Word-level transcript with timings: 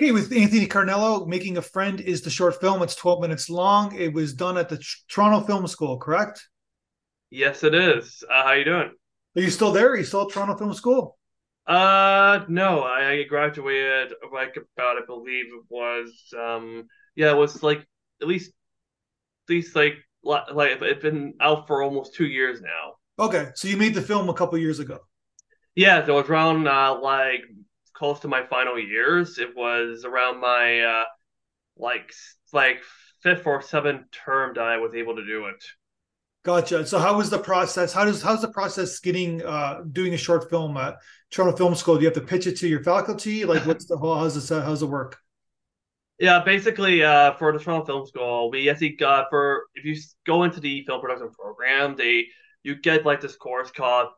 Okay, 0.00 0.12
with 0.12 0.32
Anthony 0.32 0.66
Carniello, 0.66 1.26
Making 1.26 1.58
a 1.58 1.60
Friend 1.60 2.00
is 2.00 2.22
the 2.22 2.30
short 2.30 2.58
film. 2.58 2.82
It's 2.82 2.94
12 2.94 3.20
minutes 3.20 3.50
long. 3.50 3.94
It 3.94 4.14
was 4.14 4.32
done 4.32 4.56
at 4.56 4.70
the 4.70 4.82
Toronto 5.10 5.46
Film 5.46 5.66
School, 5.66 5.98
correct? 5.98 6.48
Yes, 7.28 7.64
it 7.64 7.74
is. 7.74 8.24
Uh, 8.26 8.44
how 8.44 8.52
you 8.52 8.64
doing? 8.64 8.92
Are 9.36 9.42
you 9.42 9.50
still 9.50 9.72
there? 9.72 9.90
Are 9.90 9.96
you 9.98 10.04
still 10.04 10.22
at 10.22 10.30
Toronto 10.30 10.56
Film 10.56 10.72
School? 10.72 11.18
Uh, 11.66 12.46
no, 12.48 12.80
I, 12.80 13.10
I 13.10 13.22
graduated 13.24 14.14
like 14.32 14.56
about, 14.56 14.96
I 14.96 15.04
believe 15.06 15.44
it 15.48 15.64
was, 15.68 16.32
um, 16.34 16.86
yeah, 17.14 17.32
it 17.32 17.36
was 17.36 17.62
like 17.62 17.86
at 18.22 18.26
least, 18.26 18.52
at 19.50 19.52
least 19.52 19.76
like, 19.76 19.96
like 20.24 20.78
it's 20.80 21.02
been 21.02 21.34
out 21.42 21.66
for 21.66 21.82
almost 21.82 22.14
two 22.14 22.26
years 22.26 22.62
now. 22.62 22.94
Okay, 23.26 23.50
so 23.54 23.68
you 23.68 23.76
made 23.76 23.94
the 23.94 24.00
film 24.00 24.30
a 24.30 24.34
couple 24.34 24.56
years 24.56 24.78
ago. 24.78 25.00
Yeah, 25.74 26.06
so 26.06 26.14
it 26.14 26.22
was 26.22 26.30
around 26.30 26.66
uh, 26.66 26.98
like 27.02 27.42
close 28.00 28.18
to 28.18 28.28
my 28.28 28.42
final 28.46 28.78
years. 28.78 29.38
It 29.38 29.54
was 29.54 30.06
around 30.06 30.40
my 30.40 30.80
uh, 30.80 31.04
like 31.76 32.10
like 32.50 32.78
fifth 33.22 33.46
or 33.46 33.60
seventh 33.60 34.10
term 34.10 34.54
that 34.54 34.64
I 34.64 34.78
was 34.78 34.94
able 34.94 35.16
to 35.16 35.24
do 35.24 35.46
it. 35.46 35.62
Gotcha. 36.42 36.86
So 36.86 36.98
how 36.98 37.18
was 37.18 37.28
the 37.28 37.38
process? 37.38 37.92
How 37.92 38.06
does 38.06 38.22
how's 38.22 38.40
the 38.40 38.50
process 38.50 38.98
getting 39.00 39.44
uh 39.44 39.82
doing 39.92 40.14
a 40.14 40.16
short 40.16 40.48
film 40.48 40.78
at 40.78 40.96
Toronto 41.30 41.54
Film 41.54 41.74
School? 41.74 41.96
Do 41.96 42.00
you 42.00 42.06
have 42.06 42.14
to 42.14 42.22
pitch 42.22 42.46
it 42.46 42.56
to 42.60 42.68
your 42.68 42.82
faculty? 42.82 43.44
Like 43.44 43.66
what's 43.66 43.84
the 43.84 43.98
whole 43.98 44.18
how's 44.18 44.34
this 44.34 44.48
how's 44.48 44.82
it 44.82 44.86
work? 44.86 45.18
Yeah, 46.18 46.42
basically, 46.42 47.02
uh, 47.02 47.34
for 47.34 47.52
the 47.52 47.58
Toronto 47.58 47.84
Film 47.84 48.06
School, 48.06 48.50
we 48.50 48.70
actually 48.70 48.96
got 48.96 49.26
for 49.28 49.64
if 49.74 49.84
you 49.84 49.94
go 50.26 50.44
into 50.44 50.60
the 50.60 50.84
film 50.86 51.02
production 51.02 51.30
program, 51.30 51.96
they 51.96 52.24
you 52.62 52.76
get 52.76 53.04
like 53.04 53.20
this 53.20 53.36
course 53.36 53.70
called 53.70 54.08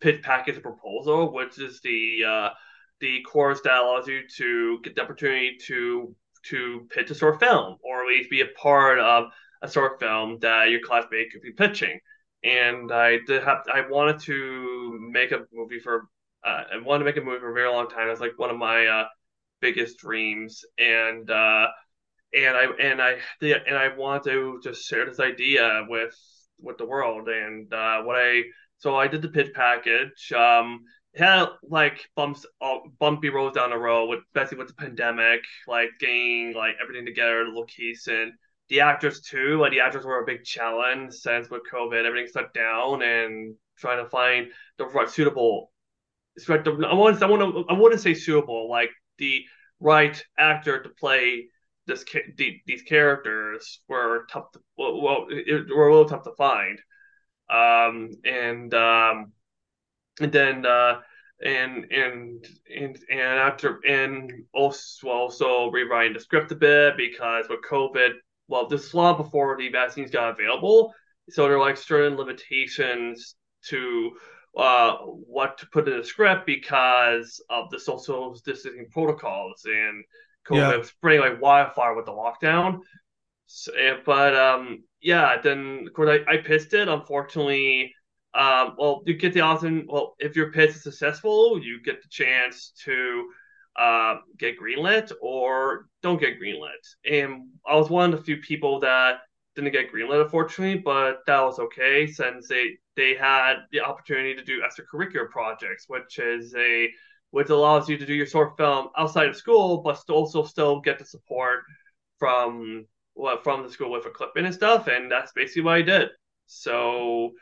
pitch 0.00 0.22
package 0.22 0.60
proposal, 0.60 1.32
which 1.32 1.60
is 1.60 1.80
the 1.82 2.24
uh, 2.26 2.50
the 3.00 3.22
course 3.22 3.60
that 3.64 3.78
allows 3.78 4.06
you 4.06 4.22
to 4.36 4.80
get 4.82 4.94
the 4.94 5.02
opportunity 5.02 5.56
to 5.66 6.14
to 6.50 6.86
pitch 6.90 7.10
a 7.10 7.14
short 7.14 7.40
film 7.40 7.76
or 7.82 8.02
at 8.02 8.08
least 8.08 8.30
be 8.30 8.42
a 8.42 8.46
part 8.60 8.98
of 8.98 9.24
a 9.62 9.70
short 9.70 9.98
film 9.98 10.38
that 10.40 10.70
your 10.70 10.80
classmate 10.80 11.32
could 11.32 11.40
be 11.40 11.52
pitching. 11.52 11.98
And 12.42 12.92
I 12.92 13.18
did 13.26 13.42
have 13.42 13.62
I 13.72 13.88
wanted 13.88 14.20
to 14.20 14.98
make 15.10 15.32
a 15.32 15.46
movie 15.52 15.78
for 15.78 16.08
uh, 16.44 16.64
I 16.72 16.78
wanted 16.78 17.00
to 17.00 17.04
make 17.06 17.16
a 17.16 17.22
movie 17.22 17.40
for 17.40 17.50
a 17.50 17.54
very 17.54 17.70
long 17.70 17.88
time. 17.88 18.08
It's 18.10 18.20
like 18.20 18.38
one 18.38 18.50
of 18.50 18.58
my 18.58 18.86
uh, 18.86 19.04
biggest 19.60 19.98
dreams, 19.98 20.62
and 20.78 21.30
uh, 21.30 21.66
and 22.34 22.56
I 22.56 22.64
and 22.78 23.00
I 23.00 23.16
and 23.40 23.76
I 23.76 23.96
want 23.96 24.24
to 24.24 24.60
just 24.62 24.86
share 24.86 25.06
this 25.06 25.20
idea 25.20 25.86
with 25.88 26.14
with 26.60 26.76
the 26.76 26.84
world. 26.84 27.28
And 27.28 27.72
uh, 27.72 28.02
what 28.02 28.16
I 28.16 28.42
so 28.78 28.94
I 28.96 29.08
did 29.08 29.22
the 29.22 29.28
pitch 29.28 29.54
package. 29.54 30.32
Um, 30.32 30.84
had 31.16 31.46
like 31.68 32.08
bumps, 32.16 32.46
bumpy 32.98 33.28
roads 33.28 33.56
down 33.56 33.70
the 33.70 33.78
road, 33.78 34.06
with, 34.08 34.20
especially 34.34 34.58
with 34.58 34.68
the 34.68 34.74
pandemic, 34.74 35.40
like 35.66 35.90
getting 36.00 36.54
like 36.54 36.76
everything 36.82 37.06
together, 37.06 37.44
the 37.44 37.50
location, 37.50 38.36
the 38.68 38.80
actors 38.80 39.20
too. 39.20 39.58
Like 39.60 39.72
the 39.72 39.80
actors 39.80 40.04
were 40.04 40.22
a 40.22 40.26
big 40.26 40.44
challenge 40.44 41.12
since 41.14 41.50
with 41.50 41.62
COVID, 41.72 42.04
everything 42.04 42.30
shut 42.32 42.52
down, 42.54 43.02
and 43.02 43.54
trying 43.78 44.02
to 44.02 44.10
find 44.10 44.48
the 44.78 44.86
right 44.86 45.08
suitable. 45.08 45.70
I 46.48 46.94
want 46.94 47.22
I 47.22 47.26
want 47.26 47.66
I 47.68 47.74
wouldn't 47.74 48.00
say 48.00 48.14
suitable, 48.14 48.68
like 48.68 48.90
the 49.18 49.44
right 49.80 50.20
actor 50.38 50.82
to 50.82 50.88
play 50.88 51.46
this 51.86 52.04
the, 52.36 52.60
these 52.66 52.82
characters 52.82 53.80
were 53.88 54.26
tough 54.30 54.50
to 54.52 54.60
well, 54.76 55.26
it, 55.28 55.66
were 55.68 55.88
a 55.88 55.92
little 55.92 56.08
tough 56.08 56.24
to 56.24 56.32
find 56.36 56.80
um 57.50 58.10
and 58.24 58.72
um 58.72 59.32
and 60.20 60.32
then 60.32 60.66
uh, 60.66 61.00
and 61.42 61.90
and 61.90 62.46
and 62.74 62.98
and 63.10 63.20
after 63.20 63.80
and 63.86 64.32
also 64.52 65.08
also 65.08 65.70
rewriting 65.70 66.14
the 66.14 66.20
script 66.20 66.52
a 66.52 66.54
bit 66.54 66.96
because 66.96 67.46
with 67.48 67.60
COVID, 67.68 68.12
well, 68.48 68.68
this 68.68 68.84
is 68.84 68.94
long 68.94 69.16
before 69.16 69.56
the 69.56 69.68
vaccines 69.70 70.10
got 70.10 70.30
available, 70.30 70.92
so 71.30 71.44
there 71.44 71.56
are 71.56 71.60
like 71.60 71.76
certain 71.76 72.16
limitations 72.16 73.36
to 73.68 74.12
uh, 74.56 74.96
what 74.98 75.58
to 75.58 75.66
put 75.72 75.88
in 75.88 75.98
the 75.98 76.04
script 76.04 76.46
because 76.46 77.42
of 77.50 77.70
the 77.70 77.78
social 77.78 78.34
distancing 78.44 78.86
protocols 78.90 79.62
and 79.64 80.04
COVID 80.48 80.78
yeah. 80.78 80.82
spreading 80.82 81.20
like 81.20 81.42
wildfire 81.42 81.94
with 81.94 82.06
the 82.06 82.12
lockdown. 82.12 82.80
So, 83.46 83.72
but 84.06 84.36
um, 84.36 84.84
yeah, 85.00 85.40
then 85.42 85.84
of 85.86 85.92
course 85.92 86.20
I, 86.28 86.34
I 86.34 86.36
pissed 86.38 86.72
it. 86.74 86.88
Unfortunately, 86.88 87.92
um, 88.34 88.74
well, 88.78 89.02
you 89.06 89.14
get 89.14 89.32
the 89.32 89.40
option. 89.40 89.86
Well, 89.88 90.16
if 90.18 90.34
your 90.34 90.50
pitch 90.50 90.70
is 90.70 90.82
successful, 90.82 91.60
you 91.62 91.80
get 91.82 92.02
the 92.02 92.08
chance 92.08 92.72
to 92.84 93.28
uh, 93.76 94.16
get 94.38 94.56
greenlit 94.58 95.12
or 95.20 95.88
don't 96.02 96.20
get 96.20 96.40
greenlit. 96.40 96.70
And 97.08 97.48
I 97.66 97.76
was 97.76 97.90
one 97.90 98.12
of 98.12 98.18
the 98.18 98.24
few 98.24 98.38
people 98.38 98.80
that 98.80 99.18
didn't 99.54 99.72
get 99.72 99.92
greenlit, 99.92 100.22
unfortunately, 100.22 100.80
but 100.84 101.18
that 101.26 101.40
was 101.40 101.58
okay 101.58 102.06
since 102.06 102.48
they 102.48 102.76
they 102.96 103.14
had 103.14 103.56
the 103.72 103.80
opportunity 103.80 104.34
to 104.34 104.44
do 104.44 104.62
extracurricular 104.62 105.30
projects, 105.30 105.84
which 105.88 106.18
is 106.18 106.54
a 106.56 106.90
which 107.30 107.50
allows 107.50 107.88
you 107.88 107.98
to 107.98 108.06
do 108.06 108.14
your 108.14 108.26
short 108.26 108.56
film 108.56 108.88
outside 108.96 109.28
of 109.28 109.36
school, 109.36 109.78
but 109.78 110.00
also 110.08 110.44
still 110.44 110.80
get 110.80 110.98
the 110.98 111.04
support 111.04 111.60
from 112.18 112.86
well, 113.14 113.40
from 113.42 113.62
the 113.62 113.70
school 113.70 113.92
with 113.92 114.06
equipment 114.06 114.46
and 114.46 114.54
stuff. 114.54 114.88
And 114.88 115.10
that's 115.10 115.32
basically 115.32 115.62
what 115.62 115.74
I 115.74 115.82
did. 115.82 116.08
So 116.46 117.32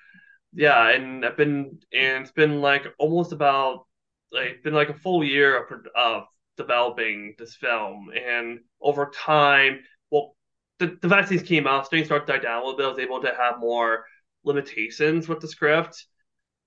yeah, 0.54 0.90
and 0.90 1.24
I've 1.24 1.36
been 1.36 1.78
and 1.92 2.22
it's 2.22 2.32
been 2.32 2.60
like 2.60 2.86
almost 2.98 3.32
about 3.32 3.86
like 4.30 4.62
been 4.62 4.74
like 4.74 4.88
a 4.88 4.94
full 4.94 5.24
year 5.24 5.62
of, 5.64 5.86
of 5.94 6.24
developing 6.56 7.34
this 7.38 7.56
film, 7.56 8.10
and 8.14 8.60
over 8.80 9.10
time, 9.14 9.80
well, 10.10 10.36
the, 10.78 10.98
the 11.00 11.08
vaccines 11.08 11.42
came 11.42 11.66
out, 11.66 11.88
things 11.90 12.06
started 12.06 12.26
to 12.26 12.32
die 12.32 12.38
down 12.38 12.62
a 12.62 12.64
little 12.64 12.76
bit. 12.76 12.86
I 12.86 12.90
was 12.90 12.98
able 12.98 13.22
to 13.22 13.34
have 13.38 13.60
more 13.60 14.04
limitations 14.44 15.28
with 15.28 15.40
the 15.40 15.48
script. 15.48 16.06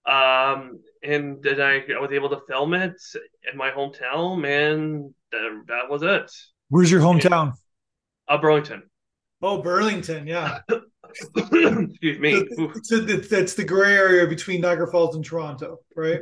Um, 0.05 0.81
and 1.03 1.41
then 1.41 1.59
I, 1.59 1.83
I 1.95 1.99
was 1.99 2.11
able 2.11 2.29
to 2.29 2.41
film 2.47 2.73
it 2.75 2.95
in 3.51 3.57
my 3.57 3.71
hometown, 3.71 4.45
and 4.45 5.13
that, 5.31 5.63
that 5.67 5.89
was 5.89 6.03
it. 6.03 6.31
Where's 6.69 6.91
your 6.91 7.01
hometown? 7.01 7.53
uh, 8.27 8.37
Burlington. 8.37 8.83
Oh, 9.41 9.61
Burlington, 9.61 10.27
yeah. 10.27 10.59
Excuse 11.19 12.19
me. 12.19 12.45
So 12.83 12.99
that's 12.99 13.53
the 13.53 13.63
gray 13.63 13.95
area 13.95 14.27
between 14.27 14.61
Niagara 14.61 14.91
Falls 14.91 15.15
and 15.15 15.23
Toronto, 15.23 15.79
right? 15.95 16.21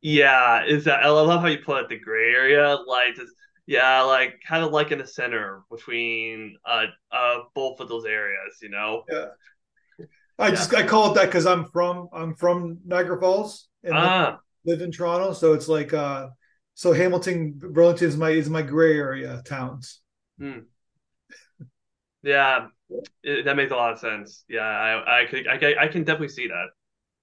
Yeah, 0.00 0.64
is 0.64 0.84
that 0.84 1.02
I 1.02 1.08
love 1.08 1.40
how 1.40 1.46
you 1.48 1.58
put 1.58 1.82
it 1.82 1.88
the 1.88 1.98
gray 1.98 2.32
area, 2.32 2.76
like 2.86 3.16
just, 3.16 3.32
yeah, 3.66 4.02
like 4.02 4.40
kind 4.46 4.62
of 4.62 4.70
like 4.70 4.92
in 4.92 4.98
the 4.98 5.06
center 5.06 5.62
between 5.70 6.56
uh 6.64 6.84
uh 7.10 7.38
both 7.54 7.80
of 7.80 7.88
those 7.88 8.04
areas, 8.04 8.58
you 8.62 8.68
know. 8.68 9.04
Yeah. 9.10 9.26
I 10.38 10.48
yeah. 10.48 10.54
just 10.54 10.74
I 10.74 10.86
call 10.86 11.10
it 11.10 11.14
that 11.14 11.26
because 11.26 11.46
I'm 11.46 11.64
from 11.66 12.08
I'm 12.12 12.34
from 12.34 12.78
Niagara 12.84 13.18
Falls 13.18 13.68
and 13.82 13.94
ah. 13.94 14.38
live 14.64 14.82
in 14.82 14.92
Toronto, 14.92 15.32
so 15.32 15.54
it's 15.54 15.68
like 15.68 15.92
uh 15.92 16.28
so 16.74 16.92
Hamilton 16.92 17.54
Burlington 17.56 18.08
is 18.08 18.16
my 18.16 18.30
is 18.30 18.50
my 18.50 18.62
gray 18.62 18.96
area 18.96 19.42
towns. 19.44 20.00
Hmm. 20.38 20.60
Yeah, 22.22 22.66
it, 23.22 23.44
that 23.44 23.56
makes 23.56 23.72
a 23.72 23.76
lot 23.76 23.92
of 23.92 23.98
sense. 23.98 24.44
Yeah, 24.48 24.60
I, 24.60 25.22
I 25.22 25.26
could, 25.26 25.46
I, 25.48 25.84
I 25.84 25.88
can 25.88 26.04
definitely 26.04 26.28
see 26.28 26.48
that. 26.48 26.66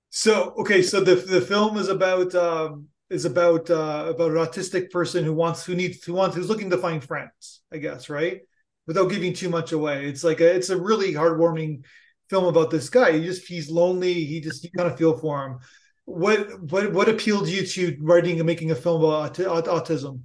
So 0.09 0.53
okay, 0.59 0.81
so 0.81 1.01
the 1.01 1.15
the 1.15 1.41
film 1.41 1.77
is 1.77 1.89
about 1.89 2.35
um, 2.35 2.87
is 3.09 3.25
about 3.25 3.69
uh, 3.69 4.05
about 4.09 4.31
an 4.31 4.37
autistic 4.37 4.91
person 4.91 5.23
who 5.23 5.33
wants 5.33 5.65
who 5.65 5.75
needs 5.75 6.03
who 6.03 6.13
wants 6.13 6.35
who's 6.35 6.49
looking 6.49 6.69
to 6.69 6.77
find 6.77 7.03
friends, 7.03 7.61
I 7.71 7.77
guess, 7.77 8.09
right? 8.09 8.41
Without 8.85 9.09
giving 9.09 9.33
too 9.33 9.49
much 9.49 9.71
away, 9.71 10.05
it's 10.07 10.23
like 10.23 10.41
a, 10.41 10.55
it's 10.55 10.69
a 10.69 10.79
really 10.79 11.13
heartwarming 11.13 11.83
film 12.29 12.45
about 12.45 12.69
this 12.69 12.89
guy. 12.89 13.13
He 13.13 13.23
just 13.23 13.47
he's 13.47 13.69
lonely. 13.69 14.13
He 14.13 14.41
just 14.41 14.63
you 14.63 14.69
kind 14.77 14.91
of 14.91 14.97
feel 14.97 15.17
for 15.17 15.45
him. 15.45 15.59
What 16.05 16.61
what 16.61 16.91
what 16.91 17.09
appealed 17.09 17.47
you 17.47 17.65
to 17.65 17.97
writing 18.01 18.39
and 18.39 18.45
making 18.45 18.71
a 18.71 18.75
film 18.75 19.03
about 19.03 19.35
autism? 19.35 20.21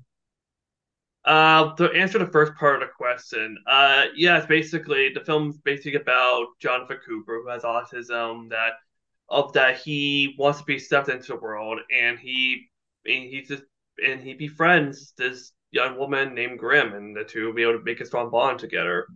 Uh, 1.25 1.75
to 1.75 1.91
answer 1.93 2.19
the 2.19 2.26
first 2.26 2.55
part 2.55 2.76
of 2.76 2.88
the 2.88 2.93
question, 2.97 3.59
uh, 3.67 4.05
yes, 4.17 4.47
basically 4.47 5.11
the 5.12 5.20
film's 5.20 5.59
basically 5.59 5.94
about 6.00 6.47
Jonathan 6.61 6.99
Cooper 7.06 7.41
who 7.43 7.49
has 7.50 7.65
autism 7.65 8.49
that 8.50 8.75
of 9.29 9.53
that 9.53 9.79
he 9.79 10.35
wants 10.38 10.61
to 10.61 10.65
be 10.65 10.79
stepped 10.79 11.09
into 11.11 11.26
the 11.29 11.37
world 11.37 11.81
and 11.94 12.19
he 12.19 12.70
and 13.05 13.25
he 13.25 13.43
just 13.43 13.62
and 14.05 14.20
he 14.23 14.32
befriends 14.35 15.12
this 15.19 15.53
young 15.70 15.99
woman 15.99 16.35
named 16.35 16.59
Grim 16.59 16.94
and 16.94 17.15
the 17.15 17.25
two 17.25 17.47
will 17.47 17.53
be 17.53 17.62
able 17.62 17.75
to 17.79 17.85
make 17.85 18.00
a 18.00 18.06
strong 18.06 18.31
bond 18.31 18.59
together. 18.59 19.06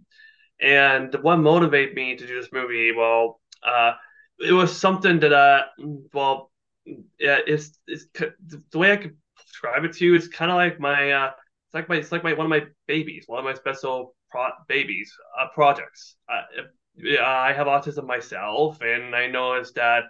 And 0.61 1.15
what 1.23 1.39
motivated 1.39 1.95
me 1.95 2.17
to 2.17 2.27
do 2.27 2.41
this 2.41 2.53
movie, 2.53 2.93
well, 2.93 3.41
uh, 3.63 3.95
it 4.39 4.53
was 4.53 4.77
something 4.79 5.21
that 5.21 5.33
uh, 5.33 5.65
well, 6.13 6.51
yeah, 7.19 7.39
it's 7.47 7.79
it's 7.87 8.07
the 8.15 8.79
way 8.79 8.93
I 8.93 8.97
could 8.97 9.17
describe 9.47 9.85
it 9.85 9.95
to 9.95 10.05
you. 10.05 10.15
It's 10.15 10.29
kind 10.29 10.51
of 10.51 10.57
like 10.57 10.81
my 10.81 11.13
uh 11.13 11.31
it's 11.73 11.75
like 11.75 11.89
my 11.89 11.97
it's 11.97 12.13
like 12.13 12.25
my 12.25 12.35
one 12.35 12.47
of 12.47 12.51
my 12.51 12.67
babies, 12.87 13.25
one 13.27 13.39
of 13.39 13.45
my 13.45 13.55
special 13.55 14.15
pro- 14.31 14.51
babies 14.69 15.13
uh, 15.41 15.47
projects. 15.55 16.17
Uh, 16.29 16.43
I 17.23 17.53
have 17.53 17.67
autism 17.67 18.07
myself, 18.07 18.81
and 18.83 19.15
I 19.15 19.27
noticed 19.27 19.77
that 19.77 20.05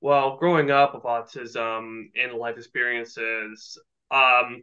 well, 0.00 0.36
growing 0.36 0.70
up 0.70 0.94
with 0.94 1.04
autism 1.04 2.04
and 2.20 2.34
life 2.34 2.56
experiences, 2.58 3.78
um, 4.10 4.62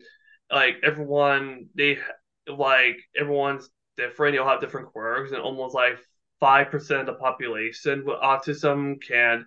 like 0.52 0.78
everyone 0.84 1.68
they 1.76 2.00
like 2.48 2.98
everyone's 3.16 3.70
different. 3.98 4.36
You'll 4.36 4.48
have 4.48 4.62
different 4.62 4.92
quirks, 4.92 5.32
and 5.32 5.42
almost 5.42 5.76
like 5.76 5.98
five 6.40 6.70
percent 6.70 7.02
of 7.02 7.06
the 7.08 7.14
population 7.14 8.06
with 8.06 8.20
autism 8.22 9.02
can 9.02 9.46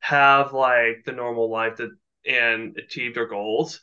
have 0.00 0.52
like 0.52 1.04
the 1.04 1.12
normal 1.12 1.50
life 1.50 1.76
that 1.76 1.90
and 2.26 2.76
achieve 2.78 3.14
their 3.14 3.26
goals. 3.26 3.80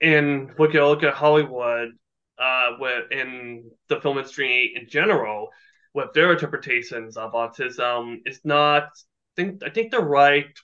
And 0.00 0.50
we 0.58 0.68
can 0.68 0.82
look 0.82 1.02
at 1.02 1.14
Hollywood, 1.14 1.90
uh, 2.38 2.72
with 2.78 3.10
in 3.10 3.70
the 3.88 4.00
film 4.00 4.18
industry 4.18 4.74
in 4.76 4.88
general, 4.88 5.48
with 5.94 6.12
their 6.12 6.32
interpretations 6.32 7.16
of 7.16 7.32
autism 7.32 8.18
is 8.26 8.40
not. 8.44 8.84
I 8.84 9.42
think 9.42 9.62
I 9.64 9.70
think 9.70 9.90
the 9.90 10.02
right 10.02 10.54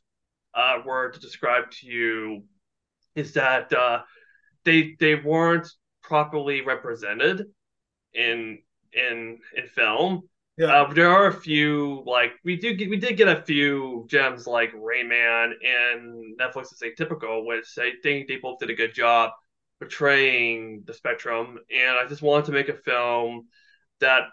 uh, 0.54 0.78
word 0.84 1.14
to 1.14 1.20
describe 1.20 1.70
to 1.70 1.86
you 1.86 2.44
is 3.14 3.32
that 3.34 3.72
uh, 3.72 4.02
they 4.64 4.96
they 5.00 5.14
weren't 5.14 5.68
properly 6.02 6.60
represented 6.62 7.46
in 8.14 8.58
in 8.92 9.38
in 9.56 9.66
film. 9.68 10.28
Yeah. 10.58 10.82
Uh, 10.82 10.92
there 10.92 11.10
are 11.10 11.28
a 11.28 11.32
few 11.32 12.02
like 12.06 12.32
we 12.44 12.56
do 12.56 12.74
get, 12.74 12.90
we 12.90 12.98
did 12.98 13.16
get 13.16 13.28
a 13.28 13.42
few 13.42 14.04
gems 14.08 14.46
like 14.46 14.70
Rain 14.74 15.08
Man 15.08 15.54
and 15.64 16.38
Netflix 16.38 16.72
is 16.72 16.82
Atypical, 16.82 17.46
which 17.46 17.66
I 17.78 17.92
think 18.02 18.28
they 18.28 18.36
both 18.36 18.58
did 18.58 18.68
a 18.70 18.74
good 18.74 18.94
job 18.94 19.30
portraying 19.80 20.82
the 20.86 20.92
spectrum. 20.92 21.58
And 21.74 21.96
I 21.96 22.06
just 22.06 22.22
wanted 22.22 22.46
to 22.46 22.52
make 22.52 22.68
a 22.68 22.74
film 22.74 23.48
that 24.00 24.24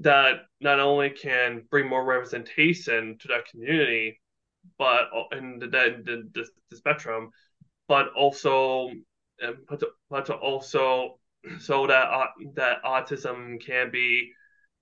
that 0.00 0.42
not 0.60 0.80
only 0.80 1.10
can 1.10 1.64
bring 1.70 1.88
more 1.88 2.04
representation 2.04 3.18
to 3.20 3.28
that 3.28 3.46
community, 3.46 4.20
but 4.78 5.08
in 5.32 5.58
the 5.58 5.66
the, 5.66 6.28
the, 6.34 6.46
the 6.70 6.76
spectrum, 6.76 7.30
but 7.88 8.08
also 8.16 8.90
but 9.68 9.80
to, 9.80 9.88
but 10.08 10.26
to 10.26 10.34
also 10.34 11.18
so 11.58 11.86
that 11.86 12.04
uh, 12.08 12.26
that 12.54 12.82
autism 12.84 13.60
can 13.64 13.90
be 13.90 14.32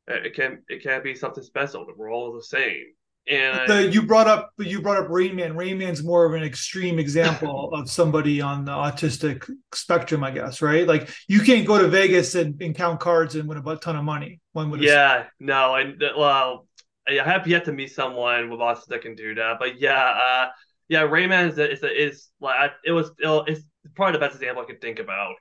it 0.09 0.35
can 0.35 0.63
it 0.69 0.83
can't 0.83 1.05
be 1.05 1.15
something 1.15 1.45
special. 1.45 1.87
That 1.87 1.99
we're 1.99 2.13
all 2.13 2.33
the 2.33 2.43
same. 2.43 2.85
And 3.31 3.69
the, 3.69 3.91
you 3.91 4.03
brought 4.03 4.27
up 4.27 4.53
you 4.59 4.81
brought 4.81 4.97
up 4.97 5.11
Rain 5.11 5.37
Man. 5.37 5.55
Rain 5.55 5.79
Man's 5.79 6.03
more 6.03 6.25
of 6.25 6.33
an 6.33 6.43
extreme 6.43 6.99
example 6.99 7.71
of 7.75 7.91
somebody 7.91 8.41
on 8.41 8.65
the 8.65 8.73
autistic 8.73 9.49
spectrum, 9.75 10.25
I 10.25 10.31
guess, 10.31 10.63
right? 10.63 10.87
Like 10.87 11.11
you 11.29 11.41
can't 11.41 11.67
go 11.67 11.79
to 11.79 11.89
Vegas 11.89 12.35
and, 12.35 12.61
and 12.63 12.75
count 12.75 13.01
cards 13.01 13.35
and 13.35 13.47
win 13.47 13.59
a 13.59 13.77
ton 13.77 13.97
of 13.97 14.05
money. 14.05 14.41
One 14.53 14.71
would 14.71 14.81
yeah, 14.81 15.25
no, 15.39 15.75
and 15.75 16.03
well, 16.17 16.67
I 17.07 17.23
have 17.23 17.47
yet 17.47 17.67
to 17.67 17.73
meet 17.73 17.93
someone 17.93 18.49
with 18.49 18.61
autism 18.61 18.87
that 18.89 19.03
can 19.03 19.15
do 19.15 19.35
that, 19.35 19.59
but 19.59 19.79
yeah, 19.79 20.05
uh, 20.05 20.49
yeah, 20.89 21.03
Rain 21.03 21.29
Man 21.29 21.49
is 21.49 21.59
is, 21.59 21.83
is 21.83 22.29
like 22.41 22.73
it 22.85 22.93
was 22.93 23.11
it's 23.19 23.63
probably 23.95 24.13
the 24.13 24.21
best 24.21 24.37
example 24.37 24.63
I 24.63 24.67
could 24.67 24.81
think 24.81 25.01
about. 25.01 25.37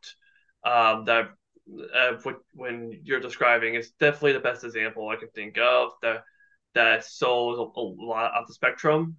Um, 0.65 1.05
that 1.05 1.29
uh, 1.93 2.13
when 2.53 2.99
you're 3.03 3.19
describing, 3.19 3.75
it's 3.75 3.91
definitely 3.91 4.33
the 4.33 4.39
best 4.39 4.63
example 4.63 5.09
I 5.09 5.15
can 5.15 5.29
think 5.29 5.57
of 5.57 5.91
that 6.01 6.23
that 6.73 7.05
shows 7.05 7.57
a, 7.57 7.79
lot 7.79 8.33
of 8.35 8.47
the 8.47 8.53
spectrum. 8.53 9.17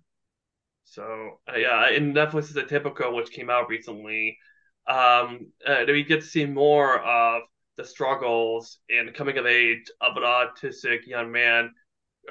So 0.85 1.41
uh, 1.49 1.57
yeah, 1.57 1.91
in 1.91 2.15
Netflix 2.15 2.45
is 2.45 2.55
Atypical, 2.55 3.15
which 3.15 3.31
came 3.31 3.51
out 3.51 3.69
recently, 3.69 4.39
um, 4.87 5.53
uh, 5.67 5.85
we 5.87 6.05
get 6.05 6.21
to 6.21 6.27
see 6.27 6.47
more 6.47 7.01
of 7.01 7.43
the 7.77 7.85
struggles 7.85 8.79
and 8.89 9.15
coming 9.15 9.39
of 9.39 9.47
age 9.47 9.91
of 10.01 10.17
an 10.17 10.23
autistic 10.23 11.07
young 11.07 11.31
man 11.31 11.71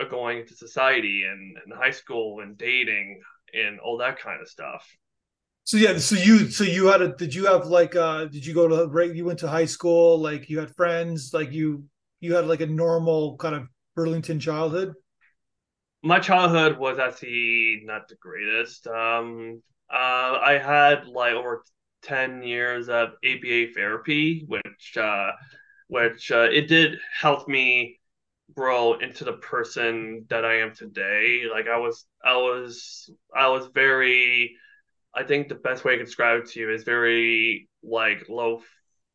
going 0.09 0.39
into 0.39 0.55
society 0.55 1.23
and, 1.23 1.57
and 1.63 1.73
high 1.73 1.91
school 1.91 2.41
and 2.41 2.57
dating 2.57 3.21
and 3.53 3.79
all 3.79 3.97
that 3.97 4.19
kind 4.19 4.41
of 4.41 4.47
stuff. 4.47 4.87
So 5.67 5.75
yeah, 5.75 5.97
so 5.97 6.15
you 6.15 6.49
so 6.49 6.63
you 6.63 6.85
had 6.87 7.01
a 7.01 7.09
did 7.09 7.35
you 7.35 7.45
have 7.47 7.65
like 7.65 7.93
uh 7.93 8.23
did 8.23 8.45
you 8.45 8.53
go 8.53 8.69
to 8.69 8.87
right 8.87 9.13
you 9.13 9.25
went 9.25 9.39
to 9.39 9.49
high 9.49 9.65
school 9.65 10.17
like 10.17 10.49
you 10.49 10.59
had 10.59 10.73
friends 10.77 11.31
like 11.33 11.51
you 11.51 11.83
you 12.21 12.35
had 12.35 12.47
like 12.47 12.61
a 12.61 12.65
normal 12.67 13.35
kind 13.35 13.53
of 13.53 13.67
Burlington 13.93 14.39
childhood? 14.39 14.93
My 16.03 16.19
childhood 16.21 16.77
was 16.77 16.99
actually 16.99 17.81
not 17.83 18.07
the 18.07 18.15
greatest. 18.15 18.87
Um 18.87 19.61
uh 19.91 20.39
I 20.41 20.57
had 20.57 21.05
like 21.05 21.33
over 21.33 21.61
10 22.01 22.43
years 22.43 22.87
of 22.87 23.09
ABA 23.25 23.73
therapy 23.73 24.45
which 24.47 24.95
uh 24.95 25.31
which 25.89 26.31
uh, 26.31 26.47
it 26.49 26.67
did 26.69 26.97
help 27.19 27.49
me 27.49 27.99
grow 28.55 28.95
into 28.99 29.25
the 29.25 29.33
person 29.33 30.25
that 30.29 30.45
I 30.45 30.59
am 30.59 30.73
today. 30.73 31.43
Like 31.51 31.67
I 31.67 31.77
was 31.77 32.05
I 32.23 32.37
was 32.37 33.09
I 33.35 33.49
was 33.49 33.67
very 33.73 34.55
I 35.17 35.23
think 35.23 35.47
the 35.47 35.55
best 35.55 35.83
way 35.83 35.93
I 35.93 35.97
can 35.97 36.05
describe 36.05 36.43
it 36.43 36.49
to 36.51 36.59
you 36.59 36.71
is 36.71 36.83
very 36.83 37.67
like 37.83 38.29
low. 38.29 38.61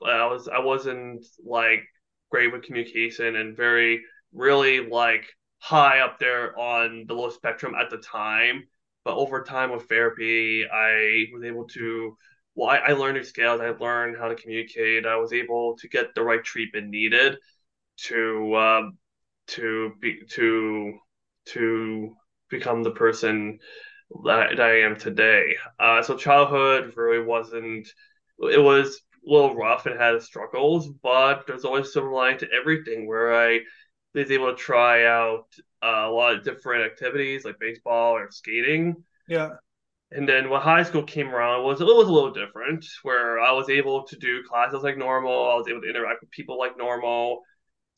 I 0.04 0.26
was 0.26 0.48
I 0.48 0.58
wasn't 0.58 1.24
like 1.44 1.84
great 2.30 2.52
with 2.52 2.64
communication 2.64 3.36
and 3.36 3.56
very 3.56 4.02
really 4.32 4.80
like 4.80 5.26
high 5.60 6.00
up 6.00 6.18
there 6.18 6.58
on 6.58 7.04
the 7.06 7.14
low 7.14 7.30
spectrum 7.30 7.74
at 7.80 7.88
the 7.88 7.98
time. 7.98 8.64
But 9.04 9.14
over 9.16 9.42
time 9.44 9.70
with 9.70 9.88
therapy, 9.88 10.64
I 10.72 11.26
was 11.32 11.44
able 11.44 11.66
to. 11.68 12.16
Well, 12.54 12.68
I, 12.68 12.78
I 12.78 12.92
learned 12.92 13.16
new 13.16 13.24
skills. 13.24 13.60
I 13.60 13.70
learned 13.70 14.16
how 14.18 14.28
to 14.28 14.34
communicate. 14.34 15.06
I 15.06 15.16
was 15.16 15.32
able 15.32 15.76
to 15.78 15.88
get 15.88 16.14
the 16.14 16.22
right 16.22 16.42
treatment 16.42 16.88
needed 16.88 17.36
to 18.08 18.56
um, 18.56 18.98
to 19.48 19.92
be 20.00 20.20
to 20.30 20.98
to 21.46 22.12
become 22.50 22.82
the 22.82 22.90
person 22.90 23.58
that, 24.24 24.60
I 24.60 24.80
am 24.80 24.96
today. 24.96 25.56
Uh, 25.78 26.02
so 26.02 26.16
childhood 26.16 26.92
really 26.96 27.24
wasn't. 27.24 27.88
It 28.38 28.62
was 28.62 29.00
a 29.26 29.30
little 29.30 29.54
rough 29.54 29.86
and 29.86 29.98
had 29.98 30.20
struggles, 30.22 30.88
but 30.88 31.46
there's 31.46 31.64
always 31.64 31.92
some 31.92 32.10
line 32.10 32.38
to 32.38 32.48
everything 32.52 33.06
where 33.06 33.34
I 33.34 33.60
was 34.14 34.30
able 34.30 34.50
to 34.50 34.56
try 34.56 35.06
out 35.06 35.46
uh, 35.82 36.06
a 36.06 36.10
lot 36.10 36.34
of 36.34 36.44
different 36.44 36.84
activities 36.84 37.44
like 37.44 37.58
baseball 37.58 38.12
or 38.14 38.30
skating. 38.30 38.96
Yeah. 39.28 39.50
And 40.10 40.28
then 40.28 40.50
when 40.50 40.60
high 40.60 40.82
school 40.82 41.04
came 41.04 41.34
around, 41.34 41.60
it 41.60 41.64
was 41.64 41.80
it 41.80 41.84
was 41.84 42.08
a 42.08 42.12
little 42.12 42.32
different, 42.32 42.84
where 43.02 43.40
I 43.40 43.52
was 43.52 43.70
able 43.70 44.04
to 44.04 44.16
do 44.16 44.42
classes 44.42 44.82
like 44.82 44.98
normal. 44.98 45.50
I 45.50 45.54
was 45.54 45.68
able 45.68 45.80
to 45.80 45.88
interact 45.88 46.20
with 46.20 46.30
people 46.30 46.58
like 46.58 46.76
normal. 46.76 47.42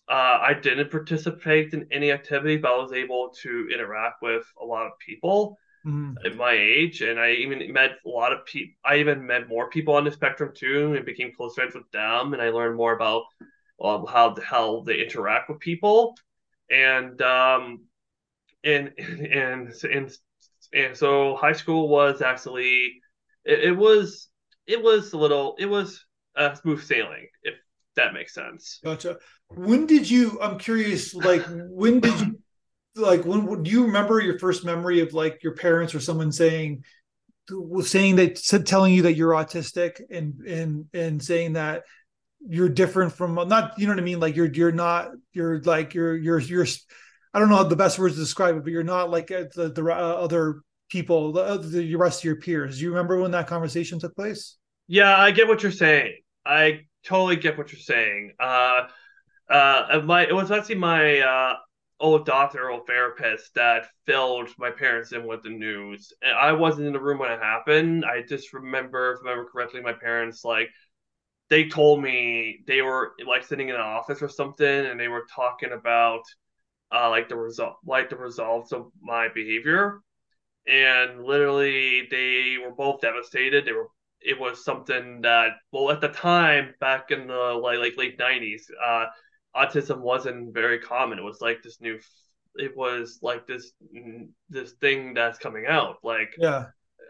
Uh, 0.09 0.39
I 0.41 0.55
didn't 0.55 0.91
participate 0.91 1.73
in 1.73 1.89
any 1.91 2.13
activity, 2.13 2.59
but 2.59 2.73
I 2.73 2.77
was 2.77 2.93
able 2.93 3.31
to 3.43 3.69
interact 3.73 4.23
with 4.23 4.45
a 4.61 4.65
lot 4.65 4.87
of 4.87 4.93
people 5.05 5.59
mm. 5.85 6.15
at 6.25 6.37
my 6.37 6.53
age, 6.53 7.01
and 7.03 7.19
I 7.19 7.33
even 7.33 7.73
met 7.73 7.93
a 8.05 8.09
lot 8.09 8.33
of 8.33 8.45
people. 8.47 8.75
I 8.85 8.97
even 8.97 9.27
met 9.27 9.49
more 9.49 9.71
people 9.71 9.95
on 9.95 10.05
the 10.05 10.13
spectrum 10.13 10.53
too, 10.55 10.95
and 10.95 11.05
became 11.05 11.33
close 11.35 11.55
friends 11.55 11.75
with 11.75 11.91
them. 11.93 12.33
And 12.33 12.43
I 12.43 12.51
learned 12.51 12.77
more 12.77 12.95
about 12.95 13.25
um, 13.83 14.07
how 14.07 14.37
how 14.43 14.83
they 14.87 15.01
interact 15.01 15.49
with 15.49 15.61
people, 15.61 16.15
and 16.71 17.21
um, 17.23 17.85
and 18.63 18.93
and 18.99 19.73
and 19.91 20.17
and 20.73 20.97
so 20.97 21.37
high 21.37 21.53
school 21.53 21.89
was 21.89 22.23
actually 22.23 23.01
it, 23.45 23.61
it 23.65 23.77
was 23.77 24.29
it 24.67 24.83
was 24.83 25.13
a 25.13 25.19
little 25.19 25.57
it 25.59 25.67
was 25.67 26.05
a 26.37 26.57
smooth 26.57 26.83
sailing 26.83 27.29
if 27.43 27.55
that 27.97 28.13
makes 28.13 28.35
sense. 28.35 28.81
Gotcha. 28.83 29.19
When 29.49 29.87
did 29.87 30.09
you? 30.09 30.39
I'm 30.41 30.59
curious. 30.59 31.15
Like, 31.15 31.45
when 31.49 32.01
did 32.01 32.21
you 32.21 32.39
like 32.97 33.25
when 33.25 33.63
do 33.63 33.71
you 33.71 33.87
remember 33.87 34.21
your 34.21 34.39
first 34.39 34.65
memory 34.65 35.01
of 35.01 35.13
like 35.13 35.43
your 35.43 35.55
parents 35.55 35.95
or 35.95 36.01
someone 36.01 36.31
saying 36.31 36.85
saying 37.83 38.17
that 38.17 38.39
said 38.39 38.67
telling 38.67 38.95
you 38.95 39.03
that 39.03 39.15
you're 39.15 39.33
autistic 39.33 40.01
and 40.11 40.41
and 40.47 40.87
and 40.95 41.23
saying 41.23 41.55
that 41.55 41.85
you're 42.47 42.69
different 42.69 43.13
from 43.13 43.35
not 43.49 43.79
you 43.79 43.87
know 43.87 43.93
what 43.93 44.01
I 44.01 44.05
mean? 44.05 44.21
Like 44.21 44.37
you're 44.37 44.53
you're 44.53 44.73
not 44.73 45.11
you're 45.33 45.61
like 45.63 45.95
you're 45.95 46.17
you're 46.17 46.39
you're 46.39 46.67
I 47.33 47.39
don't 47.39 47.49
know 47.49 47.65
the 47.65 47.77
best 47.77 47.99
words 47.99 48.15
to 48.15 48.21
describe 48.21 48.57
it 48.57 48.65
but 48.65 48.73
you're 48.73 48.83
not 48.83 49.11
like 49.11 49.31
uh, 49.31 49.45
the 49.55 49.71
the 49.71 49.85
uh, 49.85 49.95
other 49.95 50.63
people 50.89 51.33
the, 51.33 51.59
the 51.59 51.97
rest 51.97 52.21
of 52.21 52.25
your 52.25 52.37
peers. 52.37 52.79
Do 52.79 52.85
you 52.85 52.91
remember 52.91 53.21
when 53.21 53.33
that 53.33 53.47
conversation 53.47 53.99
took 53.99 54.15
place? 54.15 54.57
Yeah 54.87 55.17
I 55.17 55.31
get 55.31 55.49
what 55.49 55.63
you're 55.63 55.73
saying. 55.73 56.15
I 56.47 56.83
totally 57.05 57.37
get 57.37 57.59
what 57.59 57.73
you're 57.73 57.81
saying. 57.81 58.33
Uh 58.39 58.89
uh 59.51 60.01
my 60.05 60.27
it 60.27 60.35
was 60.35 60.51
actually 60.51 60.77
my 60.77 61.19
uh 61.19 61.55
old 62.01 62.27
doctor 62.27 62.71
or 62.71 62.85
therapist 62.87 63.55
that 63.55 63.87
filled 64.07 64.49
my 64.59 64.71
parents 64.71 65.13
in 65.13 65.27
with 65.27 65.43
the 65.43 65.51
news. 65.51 66.13
And 66.23 66.33
I 66.37 66.53
wasn't 66.53 66.87
in 66.87 66.93
the 66.93 67.01
room 67.01 67.19
when 67.19 67.33
it 67.33 67.41
happened. 67.41 68.05
I 68.05 68.23
just 68.23 68.53
remember, 68.53 69.13
if 69.13 69.19
I 69.27 69.31
remember 69.31 69.51
correctly, 69.51 69.81
my 69.81 69.93
parents 69.93 70.45
like 70.45 70.69
they 71.51 71.69
told 71.69 72.03
me 72.03 72.61
they 72.67 72.83
were 72.83 73.13
like 73.27 73.45
sitting 73.45 73.69
in 73.69 73.75
an 73.75 73.81
office 73.81 74.23
or 74.23 74.29
something, 74.29 74.67
and 74.67 74.99
they 74.99 75.09
were 75.09 75.27
talking 75.35 75.73
about 75.73 76.23
uh, 76.95 77.09
like 77.11 77.29
the 77.29 77.37
result, 77.37 77.77
like 77.85 78.11
the 78.11 78.17
results 78.17 78.73
of 78.73 78.91
my 79.01 79.29
behavior. 79.35 80.01
And 80.67 81.25
literally, 81.25 82.09
they 82.11 82.57
were 82.65 82.75
both 82.75 83.01
devastated. 83.01 83.65
They 83.65 83.73
were. 83.73 83.89
It 84.27 84.41
was 84.41 84.65
something 84.65 85.21
that, 85.21 85.51
well, 85.71 85.91
at 85.91 86.01
the 86.01 86.09
time, 86.09 86.75
back 86.81 87.11
in 87.11 87.27
the 87.27 87.35
like 87.35 87.79
like 87.79 87.99
late 87.99 88.19
nineties, 88.19 88.71
uh, 88.83 89.05
autism 89.57 90.01
wasn't 90.01 90.55
very 90.55 90.79
common. 90.79 91.19
It 91.19 91.23
was 91.25 91.41
like 91.41 91.63
this 91.63 91.81
new, 91.81 91.99
it 92.57 92.77
was 92.77 93.19
like 93.23 93.47
this 93.47 93.73
this 94.49 94.73
thing 94.81 95.15
that's 95.15 95.39
coming 95.39 95.67
out. 95.67 95.97
Like 96.03 96.35
yeah, 96.39 96.67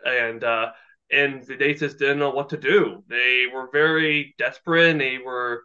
and 0.07 0.43
uh, 0.45 0.73
and 1.11 1.45
they 1.45 1.75
just 1.75 1.99
didn't 1.99 2.19
know 2.19 2.31
what 2.31 2.51
to 2.51 2.57
do. 2.57 3.03
They 3.09 3.47
were 3.53 3.69
very 3.73 4.35
desperate. 4.39 4.91
And 4.91 5.01
they 5.01 5.19
were 5.19 5.65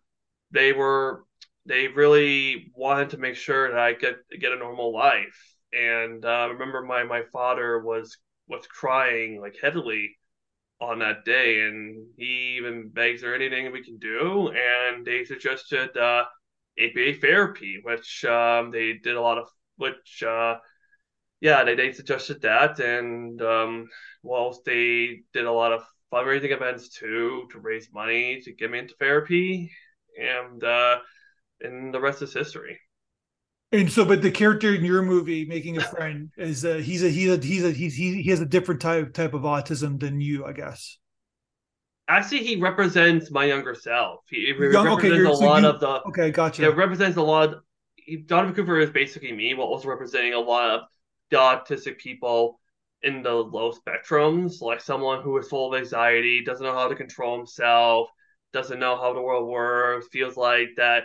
they 0.51 0.73
were 0.73 1.23
they 1.65 1.87
really 1.87 2.71
wanted 2.75 3.11
to 3.11 3.17
make 3.17 3.35
sure 3.35 3.69
that 3.71 3.79
I 3.79 3.93
get 3.93 4.17
get 4.39 4.51
a 4.51 4.57
normal 4.57 4.93
life. 4.93 5.55
And 5.73 6.25
uh, 6.25 6.29
I 6.29 6.45
remember 6.45 6.81
my 6.81 7.03
my 7.03 7.23
father 7.31 7.79
was 7.79 8.17
was 8.47 8.65
crying 8.67 9.39
like 9.41 9.55
heavily 9.61 10.15
on 10.81 10.99
that 10.99 11.25
day, 11.25 11.61
and 11.61 12.07
he 12.17 12.57
even 12.57 12.89
begs, 12.89 13.21
"There 13.21 13.35
anything 13.35 13.71
we 13.71 13.83
can 13.83 13.97
do?" 13.97 14.49
And 14.49 15.05
they 15.05 15.25
suggested 15.25 15.95
uh, 15.97 16.25
ABA 16.77 17.19
therapy, 17.19 17.79
which 17.81 18.25
um, 18.25 18.71
they 18.71 18.93
did 18.93 19.15
a 19.15 19.21
lot 19.21 19.37
of, 19.37 19.47
which 19.77 20.23
uh, 20.23 20.57
yeah, 21.41 21.63
they, 21.63 21.75
they 21.75 21.91
suggested 21.91 22.41
that, 22.41 22.79
and 22.79 23.41
um, 23.41 23.87
whilst 24.23 24.65
they 24.65 25.21
did 25.33 25.45
a 25.45 25.51
lot 25.51 25.71
of 25.71 25.83
fundraising 26.11 26.51
events 26.51 26.89
too 26.89 27.47
to 27.51 27.59
raise 27.59 27.89
money 27.93 28.41
to 28.41 28.53
get 28.53 28.71
me 28.71 28.79
into 28.79 28.95
therapy, 28.99 29.71
and 30.19 30.63
uh, 30.63 30.97
and 31.61 31.93
the 31.93 31.99
rest 31.99 32.21
is 32.21 32.33
history. 32.33 32.79
And 33.71 33.91
so, 33.91 34.03
but 34.03 34.23
the 34.23 34.31
character 34.31 34.73
in 34.73 34.83
your 34.83 35.03
movie, 35.03 35.45
making 35.45 35.77
a 35.77 35.81
friend, 35.95 36.31
is 36.37 36.65
a, 36.65 36.81
he's 36.81 37.03
a 37.03 37.09
he's 37.09 37.31
a 37.31 37.37
he's 37.37 37.63
a 37.63 37.71
he's 37.71 37.95
he, 37.95 38.21
he 38.21 38.29
has 38.31 38.41
a 38.41 38.45
different 38.45 38.81
type 38.81 39.13
type 39.13 39.33
of 39.33 39.43
autism 39.43 39.99
than 39.99 40.19
you, 40.19 40.45
I 40.45 40.53
guess. 40.53 40.97
Actually, 42.09 42.43
he 42.43 42.55
represents 42.55 43.29
my 43.29 43.45
younger 43.45 43.75
self. 43.75 44.21
He, 44.29 44.47
he 44.47 44.51
represents 44.53 45.03
okay, 45.05 45.21
a 45.21 45.23
so 45.23 45.45
lot 45.45 45.61
you, 45.61 45.69
of 45.69 45.79
the 45.79 46.01
okay, 46.07 46.31
gotcha. 46.31 46.63
It 46.63 46.75
represents 46.75 47.17
a 47.17 47.21
lot. 47.21 47.53
Of, 47.53 47.59
he, 47.95 48.17
Donovan 48.17 48.55
Cooper 48.55 48.79
is 48.79 48.89
basically 48.89 49.31
me, 49.31 49.53
while 49.53 49.67
also 49.67 49.87
representing 49.87 50.33
a 50.33 50.39
lot 50.39 50.71
of 50.71 50.81
the 51.29 51.37
autistic 51.37 51.99
people 51.99 52.59
in 53.03 53.21
the 53.21 53.31
low 53.31 53.71
spectrums, 53.71 54.59
like 54.59 54.81
someone 54.81 55.21
who 55.21 55.37
is 55.37 55.47
full 55.47 55.71
of 55.71 55.79
anxiety, 55.79 56.43
doesn't 56.43 56.65
know 56.65 56.73
how 56.73 56.87
to 56.87 56.95
control 56.95 57.37
himself, 57.37 58.09
doesn't 58.53 58.79
know 58.79 58.97
how 58.97 59.13
the 59.13 59.21
world 59.21 59.47
works, 59.47 60.07
feels 60.11 60.35
like 60.35 60.69
that 60.77 61.03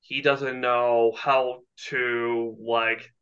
he 0.00 0.20
doesn't 0.20 0.60
know 0.60 1.12
how 1.16 1.60
to 1.88 2.56
like 2.60 3.12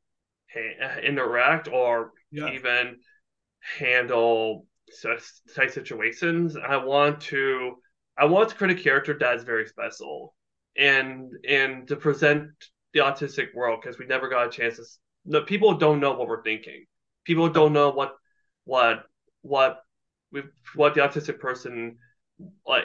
ha- 0.53 0.99
interact 1.01 1.69
or 1.69 2.13
yeah. 2.31 2.53
even 2.53 2.97
handle 3.79 4.67
such 4.93 5.23
situations. 5.71 6.57
I 6.57 6.77
want 6.77 7.21
to 7.23 7.77
I 8.17 8.25
want 8.25 8.49
to 8.49 8.55
create 8.55 8.79
a 8.79 8.83
character 8.83 9.17
that's 9.19 9.45
very 9.45 9.67
special 9.67 10.35
and 10.77 11.33
and 11.49 11.87
to 11.89 11.97
present 11.97 12.51
the 12.95 13.01
autistic 13.01 13.55
world 13.55 13.81
because 13.81 13.99
we 13.99 14.07
never 14.07 14.29
got 14.29 14.47
a 14.47 14.51
chance 14.51 14.77
to 14.77 14.85
no, 15.25 15.43
people 15.43 15.75
don't 15.75 16.01
know 16.01 16.13
what 16.13 16.29
we're 16.29 16.43
thinking. 16.43 16.87
People 17.25 17.49
don't 17.49 17.73
know 17.73 17.91
what 17.91 18.17
what 18.65 19.05
what 19.43 19.83
we 20.33 20.43
what 20.75 20.95
the 20.95 21.01
autistic 21.01 21.39
person 21.39 21.99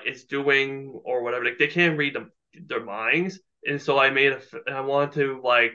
is 0.06 0.26
doing 0.26 1.00
or 1.06 1.24
whatever. 1.24 1.46
Like, 1.46 1.60
they 1.60 1.68
can't 1.68 1.98
read 1.98 2.16
them, 2.16 2.32
their 2.68 2.84
minds, 2.84 3.40
and 3.66 3.82
so 3.82 3.98
I 3.98 4.10
made 4.10 4.34
a. 4.34 4.42
I 4.72 4.82
want 4.82 5.14
to 5.14 5.40
like 5.44 5.74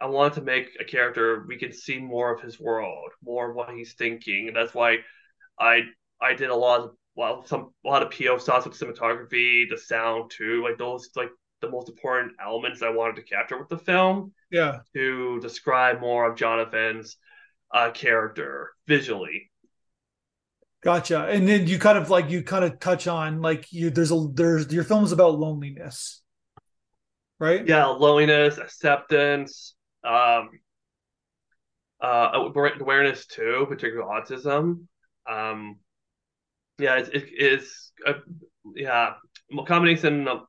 I 0.00 0.06
want 0.06 0.34
to 0.34 0.40
make 0.42 0.70
a 0.80 0.84
character 0.84 1.44
we 1.46 1.56
can 1.56 1.72
see 1.72 1.98
more 1.98 2.34
of 2.34 2.42
his 2.42 2.58
world, 2.58 3.12
more 3.22 3.50
of 3.50 3.56
what 3.56 3.70
he's 3.70 3.94
thinking, 3.94 4.48
and 4.48 4.56
that's 4.56 4.74
why 4.74 4.98
I 5.58 5.82
I 6.20 6.34
did 6.34 6.50
a 6.50 6.54
lot 6.54 6.80
of 6.80 6.90
well 7.14 7.44
some 7.46 7.72
a 7.84 7.88
lot 7.88 8.02
of 8.02 8.10
POV 8.10 8.44
shots 8.44 8.66
with 8.66 8.78
cinematography, 8.78 9.68
the 9.68 9.78
sound 9.78 10.30
too, 10.30 10.62
like 10.62 10.78
those 10.78 11.10
like 11.16 11.30
the 11.60 11.70
most 11.70 11.88
important 11.88 12.32
elements 12.44 12.82
I 12.82 12.90
wanted 12.90 13.16
to 13.16 13.22
capture 13.22 13.58
with 13.58 13.68
the 13.68 13.78
film. 13.78 14.32
Yeah. 14.50 14.80
To 14.94 15.40
describe 15.40 16.00
more 16.00 16.30
of 16.30 16.36
Jonathan's 16.36 17.16
uh, 17.72 17.90
character 17.92 18.72
visually. 18.86 19.50
Gotcha. 20.82 21.26
And 21.26 21.48
then 21.48 21.68
you 21.68 21.78
kind 21.78 21.96
of 21.96 22.10
like 22.10 22.28
you 22.28 22.42
kind 22.42 22.64
of 22.64 22.80
touch 22.80 23.06
on 23.06 23.40
like 23.40 23.72
you 23.72 23.88
there's 23.90 24.10
a 24.10 24.26
there's 24.34 24.72
your 24.72 24.84
film's 24.84 25.12
about 25.12 25.38
loneliness. 25.38 26.20
Right? 27.38 27.66
Yeah, 27.66 27.86
loneliness, 27.86 28.58
acceptance, 28.58 29.74
um 30.04 30.50
uh 32.00 32.48
awareness 32.80 33.26
too, 33.26 33.64
particularly 33.68 34.10
autism. 34.10 34.86
Um 35.30 35.76
yeah, 36.78 36.98
it's 36.98 37.08
it, 37.10 37.24
it's 37.32 37.92
uh, 38.06 38.14
yeah, 38.74 39.14
combination 39.66 40.28
of 40.28 40.40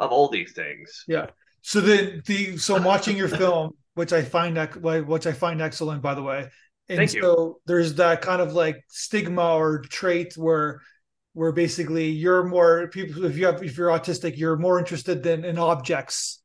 of 0.00 0.10
all 0.10 0.28
these 0.28 0.52
things. 0.52 1.04
Yeah. 1.06 1.26
So 1.62 1.80
the 1.80 2.22
the 2.26 2.56
so 2.56 2.76
I'm 2.76 2.84
watching 2.84 3.16
your 3.16 3.28
film, 3.28 3.72
which 3.94 4.12
I 4.12 4.22
find 4.22 4.58
which 4.58 5.26
I 5.26 5.32
find 5.32 5.60
excellent, 5.62 6.02
by 6.02 6.14
the 6.14 6.22
way. 6.22 6.50
And 6.88 6.98
Thank 6.98 7.10
so 7.10 7.18
you. 7.18 7.60
there's 7.66 7.94
that 7.94 8.20
kind 8.20 8.42
of 8.42 8.52
like 8.52 8.76
stigma 8.88 9.54
or 9.54 9.80
trait 9.80 10.34
where 10.36 10.80
where 11.32 11.52
basically 11.52 12.10
you're 12.10 12.44
more 12.44 12.88
people 12.88 13.24
if 13.24 13.36
you 13.36 13.46
have 13.46 13.62
if 13.62 13.78
you're 13.78 13.88
autistic, 13.88 14.36
you're 14.36 14.56
more 14.56 14.78
interested 14.78 15.22
than 15.22 15.44
in 15.44 15.58
objects, 15.58 16.42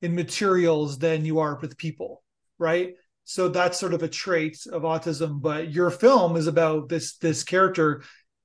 in 0.00 0.14
materials 0.14 0.98
than 0.98 1.24
you 1.24 1.40
are 1.40 1.58
with 1.60 1.76
people, 1.76 2.22
right? 2.58 2.94
So 3.24 3.48
that's 3.48 3.78
sort 3.78 3.94
of 3.94 4.02
a 4.02 4.08
trait 4.08 4.58
of 4.72 4.82
autism. 4.82 5.40
But 5.40 5.72
your 5.72 5.90
film 5.90 6.36
is 6.36 6.46
about 6.46 6.88
this 6.88 7.16
this 7.16 7.44
character 7.44 8.02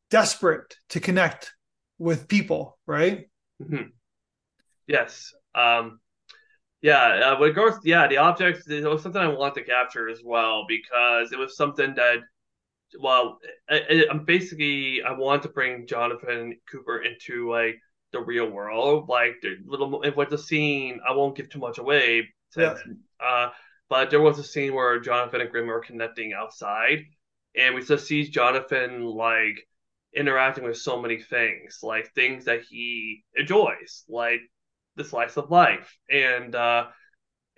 desperate 0.10 0.75
to 0.89 1.00
connect 1.00 1.53
with 1.98 2.27
people, 2.27 2.77
right? 2.86 3.29
Mm-hmm. 3.62 3.89
Yes. 4.88 5.34
Um, 5.55 6.00
yeah. 6.81 7.36
Uh, 7.39 7.43
it 7.43 7.53
goes, 7.53 7.74
yeah, 7.84 8.07
the 8.07 8.17
objects 8.17 8.67
it 8.67 8.84
was 8.84 9.01
something 9.01 9.22
I 9.22 9.27
want 9.27 9.55
to 9.55 9.63
capture 9.63 10.10
as 10.10 10.22
well 10.24 10.65
because 10.67 11.31
it 11.31 11.39
was 11.39 11.57
something 11.57 11.96
that, 11.96 12.19
well, 13.00 13.39
I, 13.69 14.05
am 14.10 14.25
basically 14.25 15.01
I 15.03 15.12
want 15.12 15.43
to 15.43 15.50
bring 15.50 15.88
Jonathan 15.88 16.55
Cooper 16.72 17.00
into 17.00 17.50
like 17.50 17.79
the 18.13 18.22
real 18.22 18.50
world, 18.50 19.10
like 19.10 19.36
the 19.41 19.57
little 19.65 20.01
with 20.15 20.29
the 20.29 20.38
scene. 20.38 21.00
I 21.07 21.13
won't 21.13 21.36
give 21.36 21.50
too 21.50 21.60
much 21.60 21.79
away. 21.79 22.29
Since, 22.51 22.79
yeah. 22.86 23.27
Uh, 23.27 23.50
but 23.89 24.10
there 24.10 24.22
was 24.22 24.39
a 24.39 24.44
scene 24.44 24.74
where 24.74 25.00
Jonathan 25.00 25.41
and 25.41 25.51
Grim 25.51 25.70
are 25.70 25.79
connecting 25.79 26.34
outside, 26.34 27.06
and 27.56 27.75
we 27.75 27.84
just 27.84 28.08
see 28.08 28.27
Jonathan 28.29 29.03
like 29.03 29.67
interacting 30.15 30.63
with 30.63 30.77
so 30.77 31.01
many 31.01 31.22
things, 31.22 31.79
like 31.84 32.13
things 32.13 32.46
that 32.46 32.62
he 32.63 33.24
enjoys, 33.36 34.03
like 34.10 34.41
the 34.96 35.03
slice 35.03 35.38
of 35.38 35.51
life, 35.51 35.98
and 36.10 36.56
uh, 36.56 36.88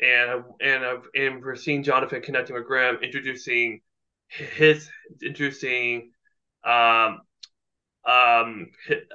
and 0.01 0.43
and 0.61 0.83
uh, 0.83 0.97
and 1.15 1.41
we're 1.43 1.55
seeing 1.55 1.83
Jonathan 1.83 2.21
connecting 2.21 2.55
with 2.55 2.65
Graham, 2.65 2.99
introducing 3.01 3.81
his 4.27 4.89
introducing 5.23 6.11
um 6.63 7.21
um 8.05 8.67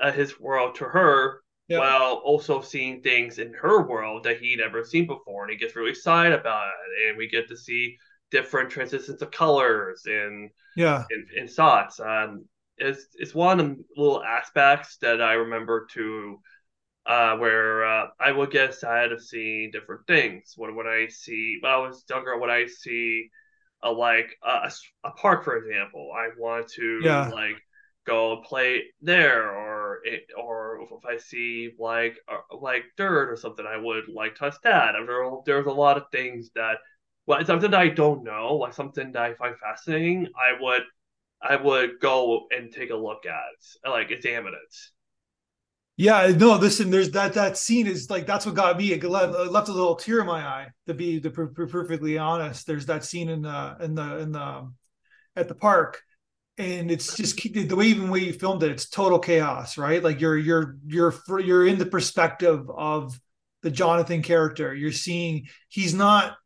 uh, 0.03 0.13
his 0.13 0.41
world 0.41 0.75
to 0.77 0.85
her 0.85 1.44
yeah. 1.69 1.79
while 1.79 2.15
also 2.25 2.61
seeing 2.61 3.01
things 3.01 3.39
in 3.39 3.53
her 3.55 3.87
world 3.87 4.25
that 4.25 4.39
he'd 4.39 4.59
never 4.59 4.85
seen 4.85 5.07
before 5.07 5.43
and 5.43 5.53
he 5.53 5.57
gets 5.57 5.77
really 5.77 5.91
excited 5.91 6.39
about 6.39 6.67
it 6.67 7.09
and 7.09 7.19
we 7.19 7.29
get 7.29 7.49
to 7.49 7.57
see 7.57 7.97
different 8.31 8.71
transitions 8.71 9.23
of 9.23 9.31
colors 9.31 10.03
and 10.07 10.51
yeah 10.77 11.05
and, 11.11 11.27
and 11.39 11.51
thoughts 11.51 12.01
um 12.01 12.45
it's 12.77 13.07
it's 13.15 13.35
one 13.35 13.61
of 13.61 13.69
the 13.69 13.85
little 13.97 14.25
aspects 14.25 14.97
that 14.97 15.23
i 15.23 15.35
remember 15.35 15.87
to 15.93 16.39
uh, 17.07 17.37
where 17.37 17.85
uh, 17.85 18.07
I 18.19 18.33
would 18.33 18.51
get 18.51 18.75
sad 18.75 19.13
of 19.13 19.23
seeing 19.23 19.71
different 19.71 20.07
things. 20.07 20.55
When 20.57 20.75
when 20.75 20.87
I 20.87 21.09
see 21.09 21.59
when 21.61 21.73
I 21.73 21.77
was 21.77 22.05
younger, 22.09 22.39
when 22.39 22.51
I 22.51 22.67
see 22.67 23.29
a 23.83 23.91
like 23.91 24.37
a, 24.43 24.71
a 25.05 25.11
park, 25.13 25.45
for 25.45 25.57
example, 25.57 26.11
I 26.17 26.29
want 26.39 26.69
to 26.73 27.01
yeah. 27.03 27.29
like 27.29 27.57
go 28.07 28.43
play 28.47 28.85
there, 29.03 29.51
or 29.51 29.74
it, 30.05 30.25
or 30.37 30.81
if 30.83 31.05
I 31.05 31.17
see 31.19 31.73
like 31.79 32.17
uh, 32.29 32.57
like 32.57 32.85
dirt 32.97 33.31
or 33.31 33.37
something, 33.37 33.67
I 33.67 33.77
would 33.77 34.05
like 34.09 34.37
touch 34.37 34.55
that. 34.63 34.95
There, 35.07 35.31
there's 35.45 35.67
a 35.67 35.71
lot 35.71 35.97
of 35.97 36.05
things 36.13 36.51
that 36.55 36.77
well, 37.27 37.41
it's 37.41 37.49
something 37.49 37.71
that 37.71 37.81
I 37.81 37.89
don't 37.89 38.25
know, 38.25 38.55
like 38.57 38.75
something 38.75 39.13
that 39.13 39.23
I 39.23 39.35
find 39.35 39.57
fascinating. 39.59 40.29
I 40.37 40.61
would 40.61 40.83
I 41.43 41.57
would 41.57 42.01
go 42.01 42.47
and 42.51 42.73
take 42.73 42.91
a 42.91 42.97
look 42.97 43.27
at, 43.27 43.91
like 43.91 44.11
examine 44.11 44.55
it. 44.55 44.77
Yeah, 45.97 46.27
no, 46.37 46.57
listen, 46.57 46.91
there's 46.91 47.13
that 47.13 47.35
that 47.35 47.57
scene 47.57 47.87
is 47.87 48.11
like 48.11 48.27
that's 48.27 48.47
what 48.47 48.57
got 48.57 48.77
me. 48.77 48.93
It 48.93 49.05
left, 49.05 49.33
left 49.33 49.69
a 49.69 49.73
little 49.73 49.95
tear 49.95 50.21
in 50.21 50.27
my 50.27 50.45
eye. 50.45 50.69
To 50.89 50.95
be 50.95 51.21
to 51.21 51.31
be 51.31 51.67
perfectly 51.67 52.19
honest, 52.19 52.67
there's 52.67 52.87
that 52.87 53.05
scene 53.05 53.29
in 53.29 53.43
the 53.43 53.77
in 53.81 53.95
the 53.95 54.19
in 54.19 54.33
the 54.33 54.73
at 55.37 55.49
the 55.49 55.55
park, 55.55 56.03
and 56.57 56.91
it's 56.91 57.17
just 57.17 57.37
the 57.37 57.75
way 57.75 57.87
even 57.87 58.11
way 58.11 58.21
you 58.21 58.33
filmed 58.33 58.63
it. 58.63 58.71
It's 58.71 58.89
total 58.89 59.19
chaos, 59.19 59.77
right? 59.79 60.03
Like 60.03 60.21
you're 60.21 60.39
you're 60.39 60.77
you're 60.87 61.15
you're 61.41 61.67
in 61.67 61.79
the 61.79 61.87
perspective 61.87 62.69
of 62.71 63.19
the 63.63 63.71
Jonathan 63.71 64.23
character. 64.23 64.75
You're 64.75 64.93
seeing 64.93 65.49
he's 65.69 65.95
not 65.95 66.37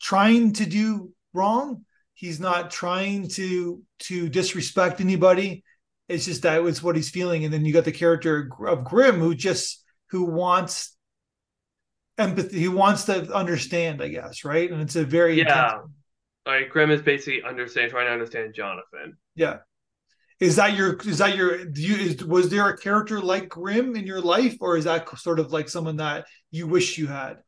trying 0.00 0.52
to 0.54 0.66
do 0.66 1.12
wrong. 1.32 1.84
He's 2.14 2.40
not 2.40 2.70
trying 2.70 3.28
to 3.30 3.82
to 4.00 4.28
disrespect 4.28 5.00
anybody 5.00 5.64
it's 6.12 6.26
just 6.26 6.42
that 6.42 6.62
was 6.62 6.82
what 6.82 6.96
he's 6.96 7.10
feeling, 7.10 7.44
and 7.44 7.52
then 7.52 7.64
you 7.64 7.72
got 7.72 7.84
the 7.84 7.92
character 7.92 8.50
of 8.66 8.84
Grim 8.84 9.18
who 9.18 9.34
just 9.34 9.82
who 10.10 10.24
wants 10.24 10.96
empathy, 12.18 12.58
he 12.58 12.68
wants 12.68 13.04
to 13.04 13.32
understand, 13.34 14.02
I 14.02 14.08
guess, 14.08 14.44
right? 14.44 14.70
And 14.70 14.82
it's 14.82 14.96
a 14.96 15.04
very 15.04 15.38
yeah. 15.38 15.76
Intense... 15.76 15.90
Like 16.46 16.70
Grim 16.70 16.90
is 16.90 17.02
basically 17.02 17.42
understand 17.42 17.90
trying 17.90 18.06
to 18.06 18.12
understand 18.12 18.54
Jonathan. 18.54 19.16
Yeah, 19.34 19.58
is 20.40 20.56
that 20.56 20.76
your 20.76 20.96
is 20.96 21.18
that 21.18 21.36
your 21.36 21.64
do 21.64 21.80
you 21.80 21.94
is, 21.94 22.24
was 22.24 22.48
there 22.48 22.68
a 22.68 22.76
character 22.76 23.20
like 23.20 23.48
Grim 23.48 23.94
in 23.94 24.06
your 24.06 24.20
life, 24.20 24.56
or 24.60 24.76
is 24.76 24.84
that 24.84 25.08
sort 25.18 25.38
of 25.38 25.52
like 25.52 25.68
someone 25.68 25.98
that 25.98 26.26
you 26.50 26.66
wish 26.66 26.98
you 26.98 27.06
had? 27.06 27.38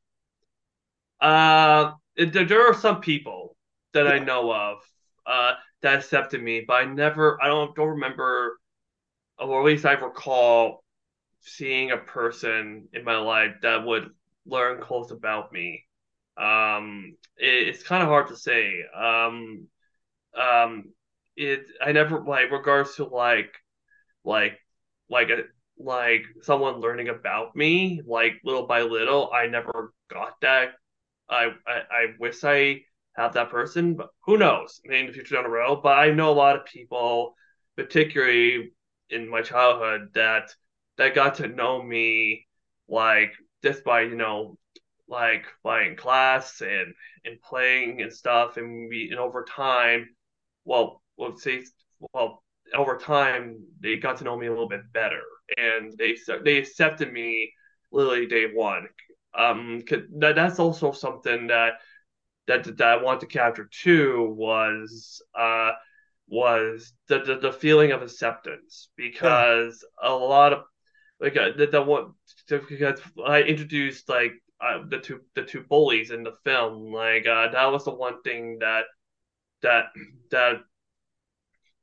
Uh, 1.21 1.93
there 2.17 2.69
are 2.69 2.75
some 2.75 3.01
people 3.01 3.57
that 3.95 4.07
yeah. 4.07 4.13
I 4.13 4.19
know 4.21 4.53
of 4.53 4.79
uh, 5.27 5.53
that 5.83 5.99
accepted 5.99 6.43
me, 6.43 6.65
but 6.67 6.75
I 6.75 6.85
never, 6.85 7.43
I 7.43 7.49
don't 7.49 7.75
don't 7.75 7.89
remember, 7.89 8.61
or 9.39 9.61
at 9.61 9.67
least 9.67 9.87
I 9.87 9.93
recall 9.93 10.85
seeing 11.41 11.91
a 11.91 11.97
person 11.99 12.89
in 12.93 13.05
my 13.05 13.17
life 13.17 13.57
that 13.63 13.85
would 13.85 14.11
learn 14.47 14.81
close 14.81 15.11
about 15.11 15.53
me. 15.53 15.84
Um, 16.37 17.17
it, 17.37 17.69
it's 17.69 17.83
kind 17.83 18.03
of 18.03 18.09
hard 18.09 18.29
to 18.29 18.37
say. 18.37 18.83
Um, 18.95 19.69
um, 20.39 20.93
it 21.37 21.67
I 21.85 21.93
never 21.93 22.21
like 22.23 22.51
regards 22.51 22.97
to 22.97 23.05
like 23.05 23.55
like 24.25 24.59
like 25.09 25.31
a 25.31 25.45
like 25.79 26.25
someone 26.43 26.81
learning 26.81 27.09
about 27.09 27.57
me 27.57 28.03
like 28.07 28.35
little 28.45 28.67
by 28.67 28.83
little. 28.83 29.31
I 29.33 29.47
never 29.47 29.93
got 30.11 30.41
that. 30.43 30.75
I 31.29 31.53
I, 31.67 31.73
I 31.91 32.07
wish 32.19 32.45
I 32.45 32.83
have 33.17 33.35
that 33.35 33.51
person, 33.51 33.95
but 33.95 34.11
who 34.27 34.39
knows? 34.39 34.81
Maybe 34.85 35.01
in 35.01 35.07
the 35.09 35.13
future 35.13 35.35
down 35.37 35.45
the 35.45 35.51
road. 35.51 35.83
But 35.83 35.99
I 35.99 36.11
know 36.11 36.31
a 36.31 36.35
lot 36.35 36.57
of 36.57 36.65
people, 36.67 37.35
particularly 37.77 38.73
in 39.11 39.29
my 39.29 39.43
childhood, 39.43 40.11
that 40.15 40.51
that 40.97 41.15
got 41.15 41.37
to 41.37 41.49
know 41.49 41.83
me 41.83 42.47
like 42.89 43.33
just 43.63 43.85
by 43.85 44.03
you 44.03 44.17
know 44.17 44.59
like 45.09 45.47
by 45.63 45.95
class 45.95 46.61
and 46.61 46.95
and 47.25 47.41
playing 47.43 48.01
and 48.01 48.13
stuff 48.13 48.57
and 48.57 48.89
we 48.89 49.09
and 49.11 49.19
over 49.19 49.45
time 49.45 50.09
well 50.65 51.03
well 51.17 51.37
say 51.37 51.63
well 52.13 52.43
over 52.75 52.97
time 52.97 53.63
they 53.81 53.97
got 53.97 54.17
to 54.17 54.25
know 54.25 54.37
me 54.37 54.47
a 54.47 54.51
little 54.51 54.69
bit 54.69 54.93
better 54.93 55.21
and 55.59 55.93
they 55.99 56.17
they 56.45 56.57
accepted 56.57 57.13
me 57.13 57.53
literally 57.93 58.27
day 58.27 58.47
one 58.53 58.87
um 59.37 59.83
that, 60.19 60.35
that's 60.35 60.59
also 60.59 60.91
something 60.93 61.49
that 61.49 61.75
that 62.47 62.65
that 62.65 62.99
I 62.99 63.03
want 63.03 63.21
to 63.21 63.27
capture 63.27 63.69
too 63.71 64.35
was 64.37 65.23
uh 65.39 65.73
was 66.29 66.93
the 67.09 67.21
the, 67.21 67.37
the 67.37 67.53
feeling 67.53 67.93
of 67.93 68.03
acceptance 68.03 68.89
because 68.97 69.85
yeah. 70.03 70.11
a 70.11 70.13
lot 70.13 70.53
of 70.53 70.63
like 71.21 71.37
uh, 71.37 71.51
the, 71.57 71.67
the 71.67 71.83
one 71.83 72.13
because 72.49 73.01
I 73.25 73.43
introduced 73.43 74.09
like 74.09 74.33
uh, 74.65 74.83
the 74.89 74.99
two 74.99 75.21
the 75.35 75.43
two 75.43 75.63
bullies 75.63 76.11
in 76.11 76.23
the 76.23 76.33
film 76.45 76.93
like 76.93 77.27
uh, 77.27 77.49
that 77.51 77.71
was 77.71 77.85
the 77.85 77.95
one 77.95 78.23
thing 78.23 78.59
that 78.61 78.85
that 79.63 79.87
that 80.31 80.57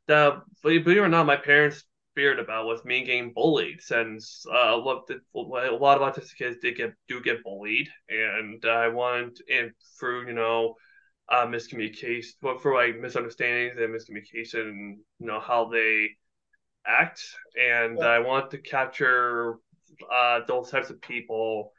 that 0.07 0.41
believe 0.63 0.87
it 0.87 0.97
or 0.97 1.07
not 1.07 1.25
my 1.25 1.35
parents 1.35 1.83
feared 2.15 2.39
about 2.39 2.65
was 2.65 2.83
me 2.83 3.05
getting 3.05 3.31
bullied 3.33 3.81
since 3.81 4.45
uh 4.51 4.73
a 4.73 4.77
lot 4.77 5.09
of 5.09 6.01
autistic 6.01 6.35
kids 6.37 6.57
did 6.61 6.75
get 6.75 6.93
do 7.07 7.21
get 7.21 7.43
bullied 7.43 7.87
and 8.09 8.65
I 8.65 8.89
wanted 8.89 9.39
and 9.49 9.71
through 9.97 10.27
you 10.27 10.33
know 10.33 10.75
uh 11.29 11.45
miscommunication 11.45 12.33
for 12.61 12.73
like 12.75 12.99
misunderstandings 12.99 13.77
and 13.79 13.95
miscommunication 13.95 14.97
you 15.19 15.27
know 15.27 15.39
how 15.39 15.69
they 15.69 16.09
act, 16.85 17.23
and 17.59 17.97
yeah. 17.99 18.05
I 18.05 18.19
want 18.19 18.51
to 18.51 18.57
capture 18.57 19.55
uh, 20.13 20.41
those 20.47 20.69
types 20.69 20.89
of 20.89 21.01
people 21.01 21.71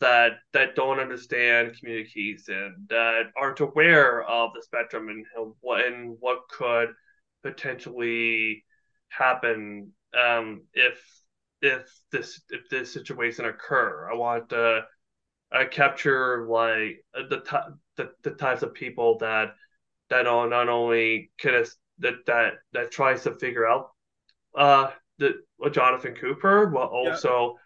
that 0.00 0.32
that 0.52 0.74
don't 0.74 1.00
understand 1.00 1.76
communication, 1.78 2.86
that 2.88 3.24
aren't 3.36 3.60
aware 3.60 4.22
of 4.22 4.52
the 4.54 4.62
spectrum 4.62 5.08
and 5.08 5.24
what 5.60 5.84
and 5.84 6.16
what 6.20 6.48
could 6.48 6.90
potentially 7.42 8.64
happen 9.08 9.92
um, 10.18 10.62
if 10.74 11.00
if 11.62 11.90
this 12.12 12.40
if 12.50 12.68
this 12.70 12.92
situation 12.92 13.44
occur. 13.44 14.08
I 14.10 14.16
want 14.16 14.48
to 14.50 14.84
uh, 15.52 15.64
capture 15.70 16.46
like 16.48 17.04
the, 17.14 17.74
the 17.96 18.10
the 18.22 18.30
types 18.32 18.62
of 18.62 18.74
people 18.74 19.18
that 19.18 19.54
that 20.10 20.26
are 20.26 20.48
not 20.48 20.68
only 20.68 21.30
can 21.38 21.64
that 21.98 22.14
that 22.26 22.54
that 22.72 22.90
tries 22.90 23.24
to 23.24 23.34
figure 23.34 23.66
out 23.66 23.90
uh, 24.56 24.90
the 25.18 25.34
Jonathan 25.72 26.14
Cooper, 26.14 26.66
but 26.66 26.88
also. 26.88 27.56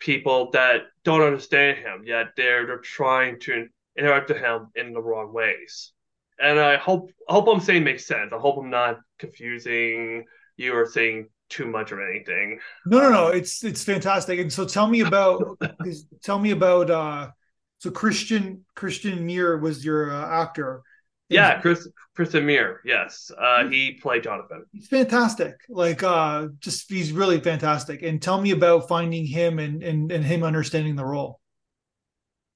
People 0.00 0.50
that 0.50 0.82
don't 1.04 1.22
understand 1.22 1.78
him 1.78 2.02
yet 2.04 2.28
they're 2.36 2.66
they're 2.66 2.78
trying 2.78 3.38
to 3.38 3.66
interact 3.96 4.28
with 4.28 4.38
him 4.38 4.68
in 4.74 4.92
the 4.92 5.00
wrong 5.00 5.32
ways. 5.32 5.92
And 6.40 6.58
I 6.58 6.76
hope 6.76 7.10
I 7.28 7.34
hope 7.34 7.48
I'm 7.48 7.60
saying 7.60 7.84
makes 7.84 8.06
sense. 8.06 8.32
I 8.32 8.38
hope 8.38 8.56
I'm 8.58 8.70
not 8.70 9.00
confusing 9.18 10.24
you 10.56 10.72
or 10.72 10.86
saying 10.86 11.28
too 11.50 11.66
much 11.66 11.92
or 11.92 12.08
anything. 12.08 12.58
No, 12.86 13.00
no, 13.00 13.10
no. 13.10 13.26
It's 13.28 13.62
it's 13.62 13.84
fantastic. 13.84 14.38
And 14.38 14.52
so 14.52 14.64
tell 14.64 14.86
me 14.86 15.00
about 15.00 15.58
tell 16.22 16.38
me 16.38 16.52
about 16.52 16.90
uh 16.90 17.30
so 17.78 17.90
Christian 17.90 18.64
Christian 18.74 19.26
Meir 19.26 19.58
was 19.58 19.84
your 19.84 20.12
uh, 20.12 20.42
actor 20.42 20.82
yeah, 21.30 21.60
Chris 21.60 21.88
Chris 22.14 22.34
Amir. 22.34 22.80
Yes, 22.84 23.30
uh, 23.38 23.68
he 23.68 23.92
played 23.92 24.24
Jonathan. 24.24 24.64
He's 24.72 24.88
fantastic. 24.88 25.54
Like, 25.68 26.02
uh, 26.02 26.48
just 26.58 26.90
he's 26.90 27.12
really 27.12 27.40
fantastic. 27.40 28.02
And 28.02 28.20
tell 28.20 28.40
me 28.40 28.50
about 28.50 28.88
finding 28.88 29.24
him 29.24 29.58
and 29.58 29.82
and, 29.82 30.10
and 30.12 30.24
him 30.24 30.42
understanding 30.42 30.96
the 30.96 31.04
role. 31.04 31.40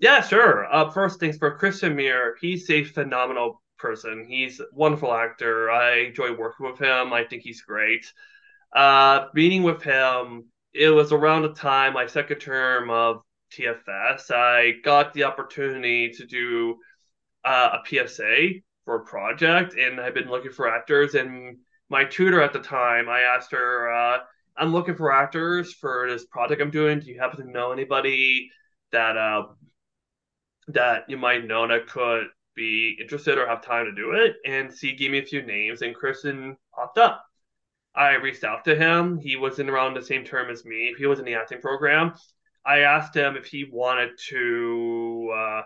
Yeah, 0.01 0.21
sure. 0.21 0.67
Uh, 0.73 0.91
first 0.91 1.21
things 1.21 1.39
for 1.39 1.57
Chris 1.57 1.83
Amir, 1.83 2.37
he's 2.41 2.69
a 2.69 2.85
phenomenal 2.85 3.63
person. 3.79 4.27
He's 4.29 4.61
a 4.61 4.65
wonderful 4.73 5.15
actor. 5.15 5.71
I 5.71 6.07
enjoy 6.07 6.35
working 6.37 6.67
with 6.67 6.79
him. 6.79 7.13
I 7.13 7.25
think 7.25 7.43
he's 7.43 7.63
great. 7.63 8.05
Uh, 8.75 9.27
meeting 9.35 9.63
with 9.63 9.83
him, 9.83 10.47
it 10.73 10.91
was 10.91 11.13
around 11.13 11.43
the 11.43 11.55
time 11.55 11.93
my 11.93 12.07
second 12.07 12.41
term 12.41 12.91
of 12.91 13.23
TFS. 13.53 14.31
I 14.31 14.73
got 14.83 15.15
the 15.15 15.25
opportunity 15.25 16.11
to 16.11 16.27
do 16.27 16.77
uh, 17.45 17.79
a 17.79 17.89
PSA 17.89 18.61
for 18.85 18.97
a 18.97 19.05
project, 19.05 19.75
and 19.75 20.01
I've 20.01 20.15
been 20.15 20.29
looking 20.29 20.53
for 20.53 20.69
actors. 20.69 21.15
And 21.15 21.59
my 21.89 22.05
tutor 22.05 22.43
at 22.43 22.53
the 22.53 22.61
time, 22.61 23.09
I 23.09 23.21
asked 23.21 23.53
her, 23.53 23.93
uh, 23.93 24.19
"I'm 24.57 24.73
looking 24.73 24.97
for 24.97 25.13
actors 25.13 25.73
for 25.75 26.09
this 26.09 26.27
project 26.27 26.61
I'm 26.63 26.71
doing. 26.71 27.01
Do 27.01 27.07
you 27.07 27.19
happen 27.19 27.45
to 27.45 27.51
know 27.51 27.73
anybody 27.73 28.51
that 28.93 29.17
uh, 29.17 29.47
that 30.69 31.05
you 31.09 31.17
might 31.17 31.47
know 31.47 31.67
that 31.69 31.87
could 31.89 32.29
be 32.55 32.97
interested 33.01 33.39
or 33.39 33.47
have 33.47 33.63
time 33.63 33.87
to 33.87 33.93
do 33.93 34.13
it?" 34.13 34.37
And 34.45 34.77
she 34.77 34.95
gave 34.97 35.11
me 35.11 35.19
a 35.19 35.27
few 35.27 35.43
names, 35.43 35.83
and 35.83 35.95
Kristen 35.95 36.57
popped 36.75 36.99
up. 36.99 37.25
I 37.95 38.15
reached 38.15 38.45
out 38.45 38.65
to 38.65 38.75
him. 38.75 39.19
He 39.19 39.37
was 39.37 39.59
in 39.59 39.71
around 39.71 39.95
the 39.95 40.03
same 40.03 40.25
term 40.25 40.51
as 40.51 40.65
me. 40.65 40.95
He 40.99 41.07
was 41.07 41.21
in 41.21 41.25
the 41.25 41.35
acting 41.35 41.61
program. 41.61 42.15
I 42.67 42.81
asked 42.81 43.15
him 43.15 43.37
if 43.37 43.47
he 43.47 43.65
wanted 43.71 44.19
to 44.31 45.33
uh, 45.37 45.63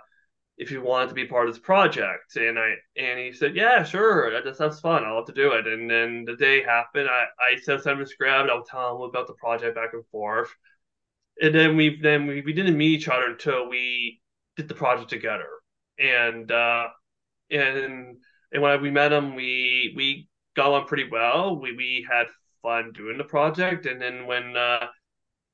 if 0.58 0.72
you 0.72 0.82
wanted 0.82 1.08
to 1.08 1.14
be 1.14 1.24
part 1.24 1.48
of 1.48 1.54
this 1.54 1.62
project. 1.62 2.36
And 2.36 2.58
i 2.58 2.74
and 2.96 3.18
he 3.18 3.32
said 3.32 3.56
yeah 3.56 3.84
sure. 3.84 4.42
That 4.42 4.56
sounds 4.56 4.80
fun. 4.80 5.04
I'll 5.04 5.16
have 5.16 5.26
to 5.26 5.32
do 5.32 5.52
it. 5.52 5.66
And 5.66 5.88
then 5.90 6.24
the 6.26 6.36
day 6.36 6.62
happened 6.62 7.08
i 7.08 7.26
i 7.40 7.56
sent 7.56 7.86
him 7.86 8.00
a 8.00 8.06
script 8.06 8.50
i'll 8.50 8.64
tell 8.64 8.96
him 8.96 9.08
about 9.08 9.28
the 9.28 9.34
project 9.34 9.76
back 9.76 9.94
and 9.94 10.04
forth. 10.08 10.50
And 11.40 11.54
then 11.54 11.76
we 11.76 12.00
then 12.02 12.26
we, 12.26 12.42
we 12.42 12.52
didn't 12.52 12.76
meet 12.76 12.98
each 12.98 13.08
other 13.08 13.26
until 13.26 13.68
we 13.68 14.20
did 14.56 14.68
the 14.68 14.74
project 14.74 15.10
together. 15.10 15.48
And 15.98 16.50
uh 16.50 16.88
and 17.50 18.16
and 18.52 18.62
when 18.62 18.82
we 18.82 18.90
met 18.90 19.12
him 19.12 19.36
we 19.36 19.94
we 19.96 20.28
got 20.56 20.72
on 20.72 20.86
pretty 20.86 21.08
well. 21.08 21.60
We 21.60 21.76
we 21.76 22.06
had 22.10 22.26
fun 22.62 22.92
doing 22.92 23.16
the 23.16 23.24
project. 23.24 23.86
And 23.86 24.02
then 24.02 24.26
when 24.26 24.56
uh 24.56 24.88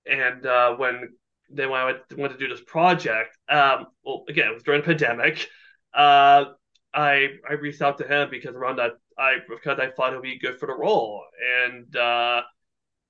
and 0.06 0.46
uh 0.46 0.76
when 0.76 1.10
then 1.50 1.70
when 1.70 1.80
I 1.80 1.85
went, 1.85 1.98
went 2.16 2.33
to 2.33 2.38
do 2.38 2.48
this 2.48 2.64
project, 2.66 3.37
um, 3.48 3.87
well, 4.04 4.24
again, 4.28 4.48
it 4.48 4.54
was 4.54 4.62
during 4.62 4.80
the 4.80 4.87
pandemic. 4.87 5.48
Uh, 5.94 6.46
I 6.92 7.28
I 7.48 7.54
reached 7.61 7.83
out 7.83 7.98
to 7.98 8.07
him 8.07 8.28
because 8.30 8.54
around 8.54 8.76
that 8.76 8.92
I 9.18 9.38
because 9.48 9.78
I 9.78 9.90
thought 9.90 10.12
it 10.12 10.16
would 10.16 10.22
be 10.22 10.38
good 10.38 10.59
for 10.59 10.66
the 10.66 10.74
role, 10.74 11.24
and 11.64 11.94
uh, 11.96 12.42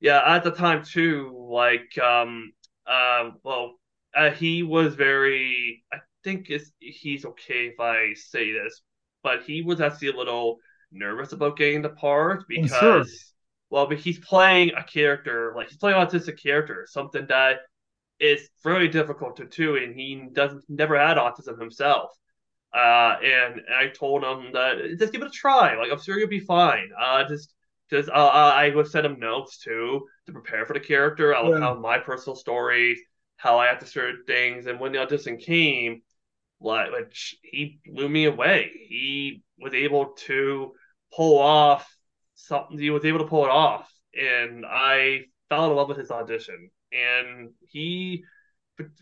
yeah, 0.01 0.23
at 0.27 0.45
the 0.45 0.51
time 0.51 0.85
too, 0.85 1.49
like 1.51 1.97
um, 1.99 2.53
uh, 2.87 3.31
well, 3.43 3.75
uh, 4.15 4.31
he 4.31 4.63
was 4.63 4.95
very. 4.95 5.85
I 5.93 5.99
think 6.23 6.49
it's, 6.49 6.71
he's 6.79 7.25
okay 7.27 7.67
if 7.67 7.81
I 7.81 8.15
say 8.15 8.53
this, 8.53 8.83
but 9.23 9.43
he 9.43 9.63
was 9.63 9.81
actually 9.81 10.09
a 10.09 10.17
little 10.17 10.59
nervous 10.91 11.33
about 11.33 11.57
getting 11.57 11.83
the 11.83 11.91
part 11.91 12.45
because. 12.49 12.71
Sure. 12.71 13.05
Well, 13.71 13.89
but 13.89 13.99
he's 13.99 14.21
playing 14.21 14.71
a 14.77 14.85
character 14.85 15.53
like 15.57 15.69
he's 15.69 15.79
playing 15.79 16.01
an 16.01 16.07
autistic 16.07 16.41
character, 16.41 16.87
something 16.89 17.27
that 17.27 17.61
is 18.21 18.49
very 18.63 18.89
difficult 18.89 19.37
to 19.37 19.47
do, 19.47 19.77
and 19.77 19.95
he 19.95 20.29
doesn't 20.33 20.65
never 20.69 20.99
had 20.99 21.17
autism 21.17 21.59
himself. 21.59 22.11
Uh, 22.75 23.17
and, 23.23 23.55
and 23.61 23.75
I 23.75 23.89
told 23.89 24.25
him 24.25 24.53
that 24.53 24.97
just 24.99 25.13
give 25.13 25.23
it 25.23 25.29
a 25.29 25.31
try. 25.31 25.77
Like 25.77 25.93
I'm 25.93 26.01
sure 26.01 26.19
you'll 26.19 26.29
be 26.29 26.41
fine. 26.41 26.91
Uh, 27.01 27.25
just 27.29 27.55
just 27.91 28.09
uh, 28.09 28.13
uh 28.13 28.53
I 28.55 28.75
would 28.75 28.89
send 28.89 29.07
him 29.07 29.21
notes 29.21 29.59
too 29.59 30.07
to 30.27 30.33
prepare 30.33 30.67
for 30.67 30.73
the 30.73 30.81
character. 30.81 31.35
I 31.35 31.43
would 31.43 31.53
yeah. 31.53 31.67
tell 31.67 31.81
my 31.81 31.99
personal 31.99 32.37
stories, 32.37 32.99
how 33.37 33.59
I 33.59 33.67
had 33.67 33.81
to 33.81 33.87
certain 33.87 34.25
things, 34.27 34.67
and 34.67 34.81
when 34.81 34.93
the 34.93 34.99
audition 34.99 35.37
came, 35.37 36.03
like, 36.61 36.91
like 36.93 37.15
he 37.43 37.79
blew 37.87 38.09
me 38.09 38.25
away. 38.25 38.71
He 38.89 39.43
was 39.59 39.75
able 39.75 40.15
to 40.27 40.73
pull 41.15 41.39
off 41.39 41.89
something 42.35 42.79
he 42.79 42.91
was 42.91 43.05
able 43.05 43.21
to 43.21 43.27
pull 43.27 43.45
it 43.45 43.51
off, 43.51 43.91
and 44.15 44.65
I 44.67 45.23
fell 45.49 45.71
in 45.71 45.77
love 45.77 45.89
with 45.89 45.99
his 45.99 46.11
audition. 46.11 46.71
And 46.95 47.51
he, 47.69 48.25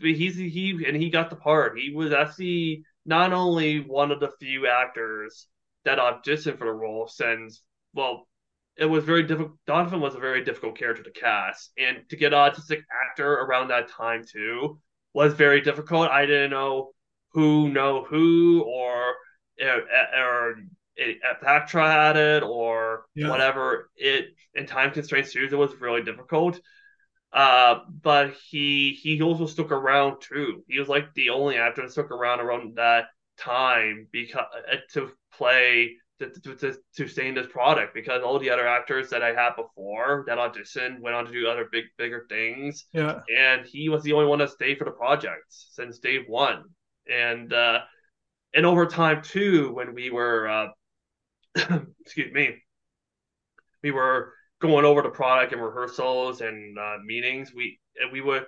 he's 0.01 0.37
he 0.37 0.85
and 0.87 0.97
he 0.97 1.11
got 1.11 1.31
the 1.31 1.37
part. 1.37 1.79
He 1.79 1.95
was 1.95 2.13
actually 2.13 2.85
not 3.05 3.33
only 3.33 3.81
one 3.81 4.11
of 4.11 4.21
the 4.21 4.33
few 4.41 4.67
actors 4.67 5.47
that 5.85 5.99
auditioned 5.99 6.59
for 6.59 6.65
the 6.65 6.73
role, 6.73 7.07
since 7.07 7.63
well, 7.95 8.29
it 8.77 8.87
was 8.87 9.05
very 9.05 9.23
difficult. 9.25 9.59
Donovan 9.67 10.01
was 10.01 10.15
a 10.15 10.21
very 10.21 10.45
difficult 10.45 10.79
character 10.79 11.03
to 11.03 11.11
cast, 11.11 11.73
and 11.79 11.99
to 12.09 12.17
get 12.17 12.33
an 12.33 12.39
autistic 12.39 12.83
actor 13.07 13.33
around 13.35 13.69
that 13.69 13.89
time 13.89 14.25
too 14.31 14.81
was 15.15 15.35
very 15.35 15.61
difficult. 15.61 16.11
I 16.11 16.27
didn't 16.27 16.51
know 16.51 16.93
who 17.33 17.69
know 17.69 18.05
who 18.05 18.63
or 18.63 19.15
eh, 19.61 19.67
eh, 19.67 20.19
or, 20.19 20.55
eh, 20.99 21.13
or 21.23 21.45
Bactra 21.45 21.91
had 21.91 22.17
it 22.17 22.43
or 22.43 23.05
yeah. 23.15 23.29
whatever. 23.29 23.91
It 23.97 24.27
in 24.55 24.67
time 24.67 24.93
constraints 24.93 25.33
too, 25.33 25.49
it 25.51 25.55
was 25.55 25.75
really 25.81 26.03
difficult. 26.03 26.61
Uh, 27.33 27.81
but 28.03 28.35
he 28.51 28.99
he 29.03 29.23
also 29.23 29.47
stuck 29.47 29.71
around 29.71 30.21
too. 30.21 30.63
He 30.69 30.79
was 30.79 30.89
like 30.89 31.15
the 31.15 31.31
only 31.31 31.57
actor 31.57 31.83
that 31.83 31.91
stuck 31.91 32.11
around 32.11 32.41
around 32.41 32.77
that 32.77 33.07
time 33.39 34.07
because 34.13 34.45
uh, 34.71 34.77
to 34.93 35.11
play 35.37 35.97
to, 36.19 36.29
to, 36.29 36.57
to, 36.57 36.79
to 36.97 37.09
stay 37.09 37.29
in 37.29 37.35
this 37.35 37.47
product 37.47 37.95
because 37.95 38.23
all 38.23 38.39
the 38.39 38.51
other 38.51 38.67
actors 38.67 39.11
that 39.11 39.23
I 39.23 39.33
had 39.33 39.57
before 39.57 40.25
that 40.27 40.39
auditioned 40.39 41.01
went 41.01 41.17
on 41.17 41.27
to 41.27 41.33
do 41.33 41.49
other 41.49 41.69
big 41.73 41.85
bigger 41.97 42.27
things. 42.29 42.85
Yeah. 42.93 43.21
And 43.35 43.67
he 43.67 43.89
was 43.89 44.03
the 44.03 44.13
only 44.13 44.27
one 44.27 44.39
that 44.41 44.51
stayed 44.51 44.79
for 44.79 44.85
the 44.85 44.91
project 44.91 45.45
since 45.49 45.99
day 45.99 46.19
one. 46.27 46.65
And 47.11 47.53
uh 47.53 47.81
and 48.55 48.67
over 48.67 48.87
time 48.87 49.23
too, 49.23 49.73
when 49.73 49.95
we 49.95 50.11
were 50.11 50.49
uh 50.49 50.67
excuse 52.01 52.33
me, 52.33 52.63
we 53.83 53.91
were 53.91 54.35
going 54.63 54.87
over 54.87 55.03
the 55.03 55.11
product 55.11 55.53
and 55.53 55.63
rehearsals 55.63 56.41
and 56.41 56.79
uh, 56.79 56.97
meetings, 57.05 57.53
we 57.55 57.79
we 58.13 58.21
would 58.23 58.47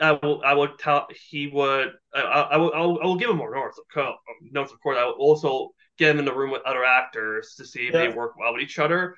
I 0.00 0.12
will 0.12 0.42
I 0.44 0.54
would 0.54 0.78
tell 0.78 1.06
he 1.30 1.46
would 1.46 1.92
I, 2.14 2.20
I 2.20 2.56
will 2.56 2.72
I 2.74 2.80
will 2.80 3.16
give 3.16 3.30
him 3.30 3.36
more 3.36 3.54
notes 3.54 3.78
of 3.96 4.14
notes 4.50 4.72
of 4.72 4.80
course 4.80 4.98
I 4.98 5.04
will 5.04 5.12
also 5.12 5.70
get 5.98 6.10
him 6.10 6.18
in 6.18 6.24
the 6.24 6.34
room 6.34 6.50
with 6.50 6.62
other 6.62 6.84
actors 6.84 7.54
to 7.56 7.64
see 7.64 7.86
if 7.86 7.94
yeah. 7.94 8.00
they 8.00 8.08
work 8.08 8.36
well 8.36 8.54
with 8.54 8.62
each 8.62 8.78
other. 8.78 9.14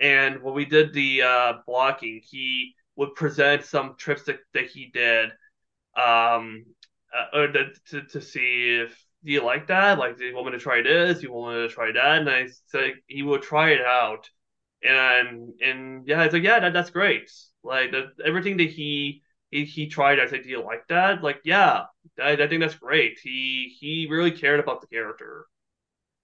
And 0.00 0.42
when 0.42 0.54
we 0.54 0.64
did 0.64 0.92
the 0.92 1.22
uh, 1.22 1.52
blocking, 1.66 2.20
he 2.24 2.74
would 2.96 3.14
present 3.14 3.64
some 3.64 3.94
trips 3.96 4.24
that, 4.24 4.38
that 4.52 4.66
he 4.66 4.90
did 4.92 5.30
um, 5.96 6.64
uh, 7.16 7.38
or 7.38 7.48
to, 7.48 7.70
to, 7.90 8.02
to 8.02 8.20
see 8.20 8.80
if 8.82 9.04
do 9.24 9.32
you 9.32 9.42
like 9.42 9.68
that? 9.68 9.98
Like, 9.98 10.18
do 10.18 10.24
you 10.24 10.34
want 10.34 10.46
me 10.46 10.52
to 10.52 10.58
try 10.58 10.82
this? 10.82 11.20
Do 11.20 11.26
you 11.26 11.32
want 11.32 11.56
me 11.56 11.62
to 11.66 11.72
try 11.72 11.92
that? 11.92 12.18
And 12.18 12.28
I 12.28 12.46
said 12.66 12.94
he 13.06 13.22
would 13.22 13.42
try 13.42 13.70
it 13.70 13.80
out, 13.80 14.28
and 14.84 15.52
and 15.60 16.06
yeah, 16.06 16.22
it's 16.24 16.34
like 16.34 16.42
yeah, 16.42 16.60
that, 16.60 16.72
that's 16.72 16.90
great. 16.90 17.30
Like 17.62 17.90
the, 17.92 18.12
everything 18.24 18.56
that 18.58 18.70
he 18.70 19.22
he, 19.50 19.64
he 19.64 19.88
tried, 19.88 20.20
I 20.20 20.26
said, 20.26 20.42
do 20.42 20.48
you 20.48 20.62
like 20.62 20.86
that? 20.88 21.22
Like, 21.22 21.40
yeah, 21.44 21.84
I, 22.22 22.32
I 22.32 22.48
think 22.48 22.60
that's 22.60 22.74
great. 22.74 23.18
He 23.22 23.74
he 23.80 24.06
really 24.10 24.32
cared 24.32 24.60
about 24.60 24.80
the 24.80 24.86
character 24.88 25.46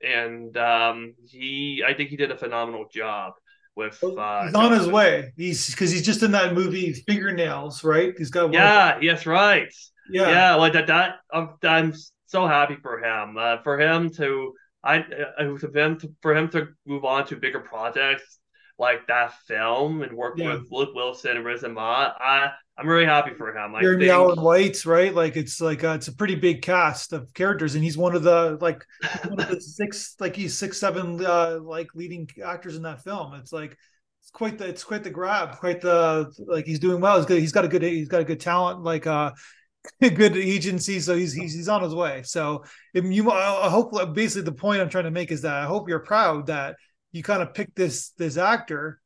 and 0.03 0.57
um, 0.57 1.15
he 1.27 1.85
I 1.87 1.95
think 1.95 2.11
he 2.11 2.17
did 2.17 2.31
a 2.31 2.37
phenomenal 2.37 2.87
job 2.93 3.35
with. 3.77 4.03
Uh, 4.03 4.47
he's 4.47 4.55
on 4.55 4.73
his 4.73 4.89
way. 4.89 5.33
He's 5.37 5.71
because 5.71 5.91
he's 5.91 6.05
just 6.05 6.23
in 6.23 6.33
that 6.33 6.55
movie 6.55 6.93
Fingernails, 6.93 7.85
right? 7.85 8.15
He's 8.17 8.31
got 8.31 8.53
yeah, 8.53 8.99
yes, 9.01 9.27
right. 9.27 9.73
Yeah, 10.11 10.31
yeah. 10.31 10.55
Like 10.55 10.73
that. 10.73 10.87
That 10.87 11.17
I'm, 11.33 11.51
I'm 11.63 11.95
so 12.27 12.47
happy 12.47 12.77
for 12.81 13.03
him. 13.03 13.37
Uh, 13.37 13.59
for 13.63 13.79
him 13.79 14.11
to 14.15 14.55
I 14.83 15.01
uh, 15.01 15.57
for 15.59 15.77
him 15.77 15.99
to, 16.01 16.09
for 16.23 16.35
him 16.35 16.49
to 16.51 16.69
move 16.87 17.05
on 17.05 17.27
to 17.27 17.37
bigger 17.37 17.61
projects 17.61 18.39
like 18.81 19.07
that 19.09 19.35
film 19.47 20.03
and 20.03 20.17
work 20.17 20.39
yeah. 20.39 20.55
with 20.55 20.67
Luke 20.71 20.95
Wilson 20.95 21.37
and 21.37 21.45
Riz 21.45 21.63
Ahmed. 21.63 21.79
I 21.79 22.51
I'm 22.79 22.89
really 22.89 23.05
happy 23.05 23.35
for 23.35 23.55
him. 23.55 23.75
I 23.75 23.83
Jeremy 23.83 24.07
think... 24.07 24.15
Allen 24.15 24.41
White, 24.41 24.87
right? 24.87 25.15
Like 25.15 25.37
it's 25.37 25.61
like 25.61 25.85
uh, 25.85 25.91
it's 25.91 26.09
a 26.09 26.15
pretty 26.15 26.35
big 26.35 26.63
cast 26.63 27.13
of 27.13 27.33
characters, 27.35 27.75
and 27.75 27.85
he's 27.85 27.99
one 27.99 28.17
of 28.17 28.23
the 28.23 28.57
like 28.63 28.83
one 29.29 29.39
of 29.39 29.49
the 29.51 29.61
six, 29.61 30.17
like 30.19 30.35
he's 30.35 30.57
six, 30.57 30.81
seven, 30.81 31.23
uh, 31.25 31.59
like 31.63 31.95
leading 31.95 32.27
actors 32.43 32.77
in 32.77 32.83
that 32.83 33.05
film. 33.05 33.35
It's 33.35 33.53
like 33.53 33.77
it's 34.23 34.31
quite 34.31 34.57
the 34.57 34.67
it's 34.67 34.83
quite 34.83 35.05
the 35.05 35.11
grab, 35.11 35.59
quite 35.59 35.83
the 35.83 36.33
like 36.47 36.65
he's 36.65 36.79
doing 36.79 37.03
well. 37.03 37.19
He's 37.19 37.27
good. 37.27 37.41
He's 37.41 37.53
got 37.53 37.67
a 37.67 37.69
good 37.69 37.83
he's 37.83 38.09
got 38.09 38.23
a 38.23 38.25
good 38.25 38.41
talent, 38.41 38.83
like 38.83 39.07
uh, 39.07 39.33
good 40.01 40.39
agency. 40.39 41.01
So 41.01 41.15
he's 41.15 41.35
he's 41.35 41.53
he's 41.53 41.69
on 41.69 41.83
his 41.83 41.95
way. 41.95 42.23
So 42.23 42.65
if 42.95 43.05
you, 43.05 43.31
I 43.31 43.69
hope 43.69 43.93
basically 44.15 44.43
the 44.43 44.53
point 44.53 44.81
I'm 44.81 44.89
trying 44.89 45.05
to 45.05 45.11
make 45.11 45.31
is 45.31 45.43
that 45.43 45.55
I 45.55 45.67
hope 45.67 45.87
you're 45.87 45.99
proud 45.99 46.47
that 46.47 46.77
you 47.13 47.23
kind 47.23 47.43
of 47.43 47.55
picked 47.55 47.77
this 47.77 48.11
this 48.11 48.37
actor 48.37 49.01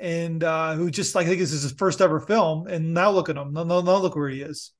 and 0.00 0.42
uh, 0.42 0.74
who 0.74 0.90
just 0.90 1.14
like 1.14 1.26
I 1.26 1.28
think 1.28 1.40
this 1.40 1.52
is 1.52 1.62
his 1.62 1.72
first 1.72 2.00
ever 2.00 2.20
film, 2.20 2.66
and 2.66 2.94
now 2.94 3.10
look 3.10 3.28
at 3.28 3.36
him. 3.36 3.52
Now, 3.52 3.64
now 3.64 3.80
look 3.80 4.16
where 4.16 4.30
he 4.30 4.42
is. 4.42 4.72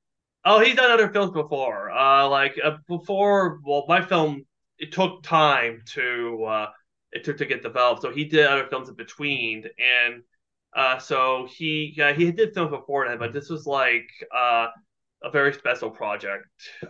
Oh, 0.45 0.61
he's 0.61 0.75
done 0.75 0.91
other 0.91 1.11
films 1.11 1.33
before. 1.33 1.91
Uh, 1.91 2.27
like 2.29 2.59
uh, 2.65 2.79
before, 2.89 3.61
well, 3.65 3.85
my 3.87 4.01
film 4.01 4.47
it 4.79 4.93
took 4.93 5.23
time 5.23 5.83
to 5.95 6.45
uh, 6.45 6.67
it 7.13 7.25
took 7.25 7.37
to 7.39 7.47
get 7.47 7.63
developed. 7.63 8.03
So 8.03 8.11
he 8.11 8.25
did 8.25 8.47
other 8.47 8.67
films 8.69 8.89
in 8.89 8.95
between, 8.95 9.65
and 10.05 10.23
uh, 10.75 10.99
so 10.99 11.47
he 11.55 11.93
yeah, 11.97 12.15
he 12.15 12.33
did 12.33 12.55
films 12.55 12.71
before 12.71 13.07
that, 13.07 13.19
but 13.19 13.35
this 13.35 13.51
was 13.51 13.67
like 13.67 14.09
uh, 14.35 14.69
a 15.23 15.31
very 15.31 15.53
special 15.53 15.91
project 15.91 16.47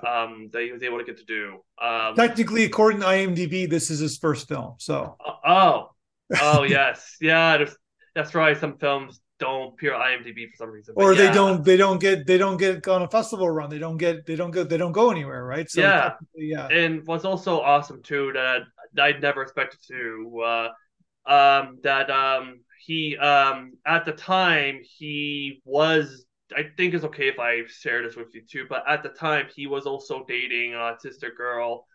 um, 0.06 0.48
that 0.52 0.62
he 0.62 0.72
was 0.72 0.82
able 0.82 0.98
to 0.98 1.04
get 1.04 1.18
to 1.18 1.24
do. 1.24 1.58
Um, 1.82 2.14
Technically, 2.14 2.64
according 2.64 3.00
to 3.00 3.06
IMDb, 3.06 3.68
this 3.68 3.90
is 3.90 3.98
his 3.98 4.18
first 4.18 4.48
film. 4.48 4.74
So 4.78 5.16
oh 5.44 5.90
oh 6.40 6.62
yes 6.62 7.16
yeah 7.20 7.64
that's 8.14 8.34
right. 8.34 8.58
Some 8.58 8.76
films 8.78 9.20
don't 9.38 9.72
appear 9.72 9.94
on 9.94 10.00
IMDb 10.00 10.48
for 10.50 10.56
some 10.56 10.70
reason. 10.70 10.94
Or 10.96 11.12
yeah. 11.12 11.26
they 11.26 11.34
don't 11.34 11.64
they 11.64 11.76
don't 11.76 12.00
get 12.00 12.26
they 12.26 12.38
don't 12.38 12.56
get 12.56 12.86
on 12.86 13.02
a 13.02 13.08
festival 13.08 13.50
run. 13.50 13.70
They 13.70 13.78
don't 13.78 13.96
get 13.96 14.26
they 14.26 14.36
don't 14.36 14.50
go 14.50 14.62
they 14.62 14.76
don't 14.76 14.92
go 14.92 15.10
anywhere, 15.10 15.44
right? 15.44 15.68
So 15.68 15.80
yeah, 15.80 16.12
yeah. 16.34 16.68
And 16.68 17.06
what's 17.06 17.24
also 17.24 17.60
awesome 17.60 18.02
too 18.02 18.32
that 18.34 18.62
I'd 19.00 19.22
never 19.22 19.42
expected 19.42 19.80
to 19.88 20.42
uh, 20.44 20.68
um, 21.30 21.78
that 21.82 22.10
um, 22.10 22.60
he 22.84 23.16
um, 23.16 23.72
at 23.86 24.04
the 24.04 24.12
time 24.12 24.80
he 24.82 25.60
was 25.64 26.24
I 26.56 26.64
think 26.76 26.94
it's 26.94 27.04
okay 27.04 27.28
if 27.28 27.38
I 27.38 27.62
share 27.66 28.02
this 28.02 28.16
with 28.16 28.34
you 28.34 28.42
too, 28.48 28.66
but 28.68 28.84
at 28.88 29.02
the 29.02 29.10
time 29.10 29.46
he 29.54 29.66
was 29.66 29.86
also 29.86 30.24
dating 30.26 30.74
an 30.74 30.80
autistic 30.80 31.36
girl, 31.36 31.86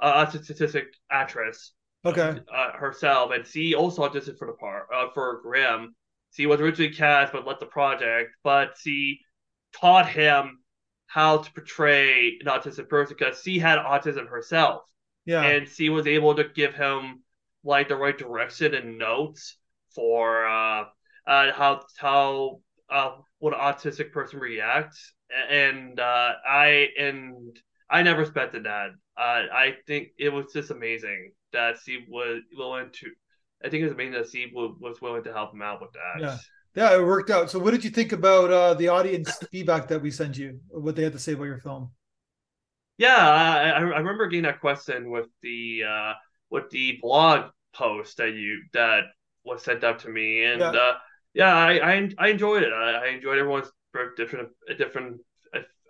uh, 0.00 0.26
autistic 0.26 0.86
actress 1.10 1.72
Okay. 2.06 2.38
Uh, 2.54 2.72
herself, 2.72 3.30
and 3.32 3.46
she 3.46 3.74
also 3.74 4.06
auditioned 4.06 4.36
for 4.36 4.46
the 4.46 4.52
part 4.52 4.88
uh, 4.94 5.06
for 5.14 5.40
Grim. 5.42 5.94
She 6.32 6.44
was 6.46 6.60
originally 6.60 6.92
cast, 6.92 7.32
but 7.32 7.46
left 7.46 7.60
the 7.60 7.66
project. 7.66 8.32
But 8.42 8.74
she 8.78 9.20
taught 9.80 10.08
him 10.08 10.58
how 11.06 11.38
to 11.38 11.52
portray 11.52 12.38
an 12.40 12.46
autistic 12.46 12.88
person 12.88 13.16
because 13.18 13.40
she 13.42 13.58
had 13.58 13.78
autism 13.78 14.28
herself. 14.28 14.82
Yeah. 15.24 15.42
And 15.42 15.66
she 15.66 15.88
was 15.88 16.06
able 16.06 16.34
to 16.34 16.44
give 16.44 16.74
him 16.74 17.22
like 17.62 17.88
the 17.88 17.96
right 17.96 18.18
direction 18.18 18.74
and 18.74 18.98
notes 18.98 19.56
for 19.94 20.44
uh, 20.46 20.84
uh 21.26 21.52
how 21.52 21.80
how 21.96 22.60
uh 22.94 23.16
what 23.44 23.52
an 23.52 23.60
autistic 23.60 24.10
person 24.12 24.38
reacts. 24.38 25.12
And 25.50 26.00
uh, 26.00 26.32
I 26.48 26.88
and 26.98 27.58
I 27.90 28.02
never 28.02 28.22
expected 28.22 28.64
that. 28.64 28.90
Uh, 29.16 29.42
I 29.52 29.74
think 29.86 30.08
it 30.18 30.30
was 30.30 30.46
just 30.52 30.70
amazing 30.70 31.32
that 31.52 31.78
Steve 31.78 32.06
was 32.08 32.40
willing 32.56 32.88
to. 32.92 33.06
I 33.64 33.68
think 33.68 33.82
it 33.82 33.84
was 33.84 33.92
amazing 33.92 34.12
that 34.12 34.28
Steve 34.28 34.50
was 34.54 35.00
willing 35.02 35.24
to 35.24 35.32
help 35.32 35.52
him 35.52 35.62
out 35.62 35.80
with 35.80 35.90
that. 35.92 36.20
Yeah, 36.22 36.38
yeah, 36.74 36.96
it 36.96 37.04
worked 37.04 37.30
out. 37.30 37.50
So, 37.50 37.58
what 37.58 37.72
did 37.72 37.84
you 37.84 37.90
think 37.90 38.12
about 38.12 38.50
uh, 38.50 38.74
the 38.74 38.88
audience 38.88 39.36
feedback 39.52 39.88
that 39.88 40.00
we 40.00 40.10
sent 40.10 40.38
you? 40.38 40.60
What 40.68 40.96
they 40.96 41.04
had 41.04 41.12
to 41.12 41.18
say 41.18 41.32
about 41.32 41.44
your 41.44 41.58
film? 41.58 41.90
Yeah, 42.96 43.16
I, 43.16 43.70
I 43.70 43.80
remember 43.80 44.26
getting 44.28 44.44
that 44.44 44.60
question 44.60 45.10
with 45.10 45.26
the 45.42 45.82
uh, 45.88 46.12
with 46.50 46.70
the 46.70 46.98
blog 47.02 47.50
post 47.74 48.16
that 48.18 48.32
you 48.34 48.62
that 48.72 49.02
was 49.44 49.62
sent 49.62 49.84
out 49.84 49.98
to 50.00 50.08
me, 50.08 50.44
and 50.44 50.60
yeah, 50.60 50.70
uh, 50.70 50.94
yeah 51.34 51.54
I, 51.54 51.92
I, 51.92 52.10
I 52.18 52.28
enjoyed 52.28 52.62
it. 52.62 52.72
I, 52.72 52.92
I 52.92 53.06
enjoyed 53.08 53.38
everyone's 53.38 53.68
different 54.16 54.50
different 54.78 55.20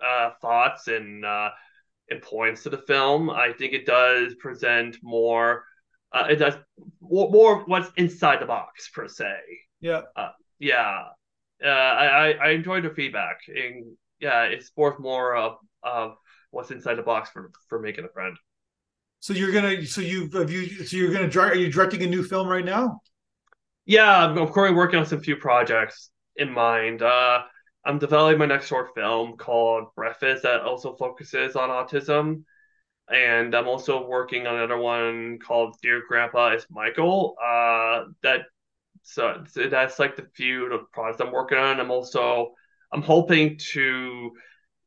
uh, 0.05 0.31
thoughts 0.41 0.89
and 0.89 1.25
uh, 1.25 1.51
and 2.11 2.23
points 2.23 2.63
to 2.65 2.71
the 2.71 2.79
film. 2.79 3.31
I 3.31 3.53
think 3.53 3.73
it 3.73 3.87
does 3.87 4.35
present 4.35 4.97
more. 5.03 5.65
Uh, 6.13 6.27
it 6.31 6.37
does 6.37 6.55
more, 7.01 7.31
more, 7.31 7.65
what's 7.65 7.91
inside 7.97 8.41
the 8.41 8.47
box 8.47 8.89
per 8.91 9.09
se. 9.09 9.35
Yeah. 9.81 10.03
Uh, 10.15 10.31
yeah. 10.59 11.05
Uh, 11.65 11.69
I 11.69 12.33
I 12.33 12.51
enjoyed 12.51 12.85
the 12.85 12.91
feedback, 12.91 13.39
and 13.49 13.97
yeah, 14.21 14.43
it's 14.45 14.71
worth 14.77 14.99
more 14.99 15.35
of 15.35 15.57
of 15.83 16.17
what's 16.51 16.71
inside 16.71 16.95
the 16.95 17.03
box 17.03 17.31
for 17.31 17.51
for 17.69 17.81
making 17.81 18.05
a 18.05 18.09
friend. 18.09 18.37
So 19.21 19.33
you're 19.33 19.53
gonna 19.53 19.87
so 19.87 20.01
you 20.01 20.29
have 20.35 20.51
you 20.51 20.85
so 20.85 20.97
you're 20.97 21.13
gonna 21.13 21.31
direct 21.31 21.57
are 21.57 21.59
you 21.59 21.71
directing 21.71 22.03
a 22.03 22.07
new 22.07 22.23
film 22.23 22.49
right 22.49 22.65
now? 22.65 23.01
Yeah, 23.87 24.27
I'm, 24.27 24.35
currently 24.49 24.77
working 24.77 24.99
on 24.99 25.07
some 25.07 25.21
few 25.21 25.37
projects 25.37 26.11
in 26.37 26.51
mind. 26.51 27.03
Uh, 27.03 27.43
I'm 27.85 27.99
developing 27.99 28.39
my 28.39 28.47
next 28.47 28.69
short 28.69 28.95
film 28.95 29.37
called 29.37 29.95
Breakfast 29.95 30.45
that 30.45 30.63
also 30.63 30.95
focuses 30.95 31.55
on 31.55 31.69
autism. 31.69 32.45
And 33.11 33.55
I'm 33.55 33.69
also 33.69 34.07
working 34.07 34.47
on 34.47 34.57
another 34.57 34.79
one 34.79 35.39
called 35.39 35.77
Dear 35.83 36.03
Grandpa 36.09 36.55
is 36.55 36.67
Michael. 36.71 37.37
Uh, 37.43 38.05
that 38.23 38.47
so, 39.03 39.45
so 39.51 39.69
that's 39.69 39.99
like 39.99 40.17
the 40.17 40.27
few 40.35 40.73
of 40.73 40.91
projects 40.91 41.21
I'm 41.21 41.31
working 41.31 41.59
on. 41.59 41.79
I'm 41.79 41.91
also 41.91 42.55
I'm 42.91 43.03
hoping 43.03 43.59
to 43.73 44.31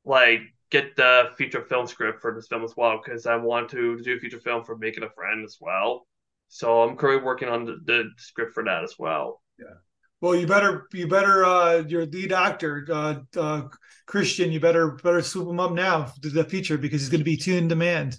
like 0.05 0.41
get 0.71 0.95
the 0.95 1.29
feature 1.37 1.61
film 1.61 1.85
script 1.85 2.21
for 2.21 2.33
this 2.33 2.47
film 2.47 2.63
as 2.63 2.73
well 2.75 2.99
because 3.03 3.27
I 3.27 3.35
want 3.35 3.69
to 3.69 4.01
do 4.01 4.15
a 4.15 4.19
feature 4.19 4.39
film 4.39 4.63
for 4.63 4.75
Making 4.75 5.03
a 5.03 5.09
Friend 5.11 5.45
as 5.45 5.57
well. 5.61 6.07
So 6.47 6.81
I'm 6.83 6.95
currently 6.95 7.25
working 7.25 7.49
on 7.49 7.65
the, 7.65 7.77
the 7.85 8.09
script 8.17 8.53
for 8.53 8.63
that 8.63 8.83
as 8.83 8.95
well. 8.97 9.41
Yeah. 9.59 9.75
Well, 10.21 10.35
you 10.35 10.47
better 10.47 10.87
you 10.93 11.07
better 11.07 11.45
uh 11.45 11.83
your 11.87 12.05
lead 12.05 12.31
actor 12.31 12.85
uh, 12.89 13.15
uh 13.37 13.61
Christian, 14.07 14.51
you 14.51 14.59
better 14.59 14.91
better 14.91 15.21
swoop 15.21 15.49
him 15.49 15.59
up 15.59 15.73
now 15.73 16.11
to 16.21 16.29
the 16.29 16.43
feature 16.43 16.77
because 16.77 17.01
he's 17.01 17.09
going 17.09 17.19
to 17.19 17.25
be 17.25 17.37
too 17.37 17.55
in 17.55 17.67
demand. 17.67 18.17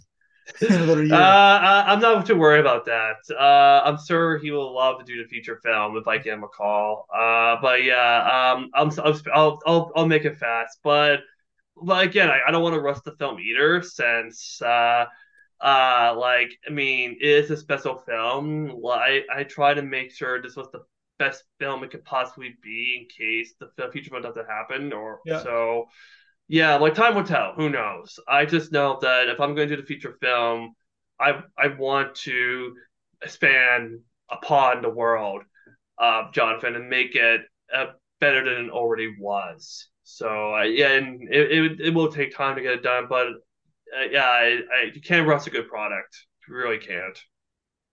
in 0.60 0.72
uh, 1.12 1.84
I'm 1.86 2.00
not 2.00 2.26
too 2.26 2.36
worried 2.36 2.60
about 2.60 2.84
that. 2.86 3.16
Uh, 3.34 3.82
I'm 3.84 3.98
sure 4.06 4.38
he 4.38 4.50
will 4.50 4.74
love 4.74 4.98
to 4.98 5.04
do 5.04 5.22
the 5.22 5.28
feature 5.28 5.60
film 5.64 5.96
if 5.96 6.06
I 6.06 6.18
give 6.18 6.34
him 6.34 6.44
a 6.44 6.48
call. 6.48 7.06
Uh, 7.12 7.56
but 7.60 7.82
yeah, 7.82 8.52
um, 8.54 8.70
I'm, 8.74 8.90
I'll, 9.34 9.58
I'll 9.66 9.92
I'll 9.96 10.06
make 10.06 10.24
it 10.24 10.38
fast. 10.38 10.78
But 10.82 11.20
but 11.82 12.04
again, 12.04 12.28
I, 12.28 12.40
I 12.46 12.50
don't 12.50 12.62
want 12.62 12.74
to 12.74 12.80
rush 12.80 13.00
the 13.04 13.12
film 13.12 13.38
either, 13.40 13.82
since 13.82 14.60
uh, 14.62 15.06
uh, 15.60 16.14
like 16.16 16.50
I 16.66 16.70
mean, 16.70 17.16
it 17.20 17.28
is 17.28 17.50
a 17.50 17.56
special 17.56 17.96
film. 17.96 18.80
I 18.86 19.22
I 19.34 19.44
try 19.44 19.74
to 19.74 19.82
make 19.82 20.12
sure 20.12 20.40
this 20.40 20.56
was 20.56 20.68
the 20.72 20.84
best 21.18 21.44
film 21.58 21.82
it 21.82 21.90
could 21.90 22.04
possibly 22.04 22.56
be 22.62 23.00
in 23.00 23.08
case 23.08 23.54
the 23.58 23.90
future 23.90 24.10
film 24.10 24.22
doesn't 24.22 24.46
happen, 24.48 24.92
or 24.92 25.20
yeah. 25.24 25.42
so. 25.42 25.86
Yeah, 26.50 26.76
like 26.76 26.94
time 26.94 27.14
will 27.14 27.24
tell. 27.24 27.52
Who 27.56 27.68
knows? 27.68 28.18
I 28.26 28.46
just 28.46 28.72
know 28.72 28.98
that 29.02 29.28
if 29.28 29.38
I'm 29.38 29.54
going 29.54 29.68
to 29.68 29.76
do 29.76 29.82
the 29.82 29.86
feature 29.86 30.16
film, 30.18 30.74
I 31.20 31.42
I 31.58 31.68
want 31.68 32.14
to 32.24 32.74
expand 33.22 34.00
upon 34.30 34.80
the 34.80 34.88
world 34.88 35.42
of 35.98 36.32
Jonathan 36.32 36.74
and 36.74 36.88
make 36.88 37.14
it 37.14 37.42
uh, 37.74 37.86
better 38.20 38.44
than 38.44 38.66
it 38.66 38.70
already 38.70 39.14
was. 39.18 39.88
So 40.04 40.54
uh, 40.54 40.62
yeah, 40.62 40.92
and 40.92 41.28
it, 41.30 41.52
it, 41.52 41.80
it 41.80 41.94
will 41.94 42.10
take 42.10 42.34
time 42.34 42.56
to 42.56 42.62
get 42.62 42.74
it 42.74 42.82
done, 42.82 43.06
but 43.08 43.26
uh, 43.96 44.05
yeah, 44.11 44.24
I, 44.24 44.61
I, 44.72 44.90
you 44.94 45.01
can't 45.01 45.27
rush 45.27 45.46
a 45.46 45.51
good 45.51 45.68
product. 45.68 46.16
You 46.48 46.55
really 46.55 46.79
can't. 46.79 47.18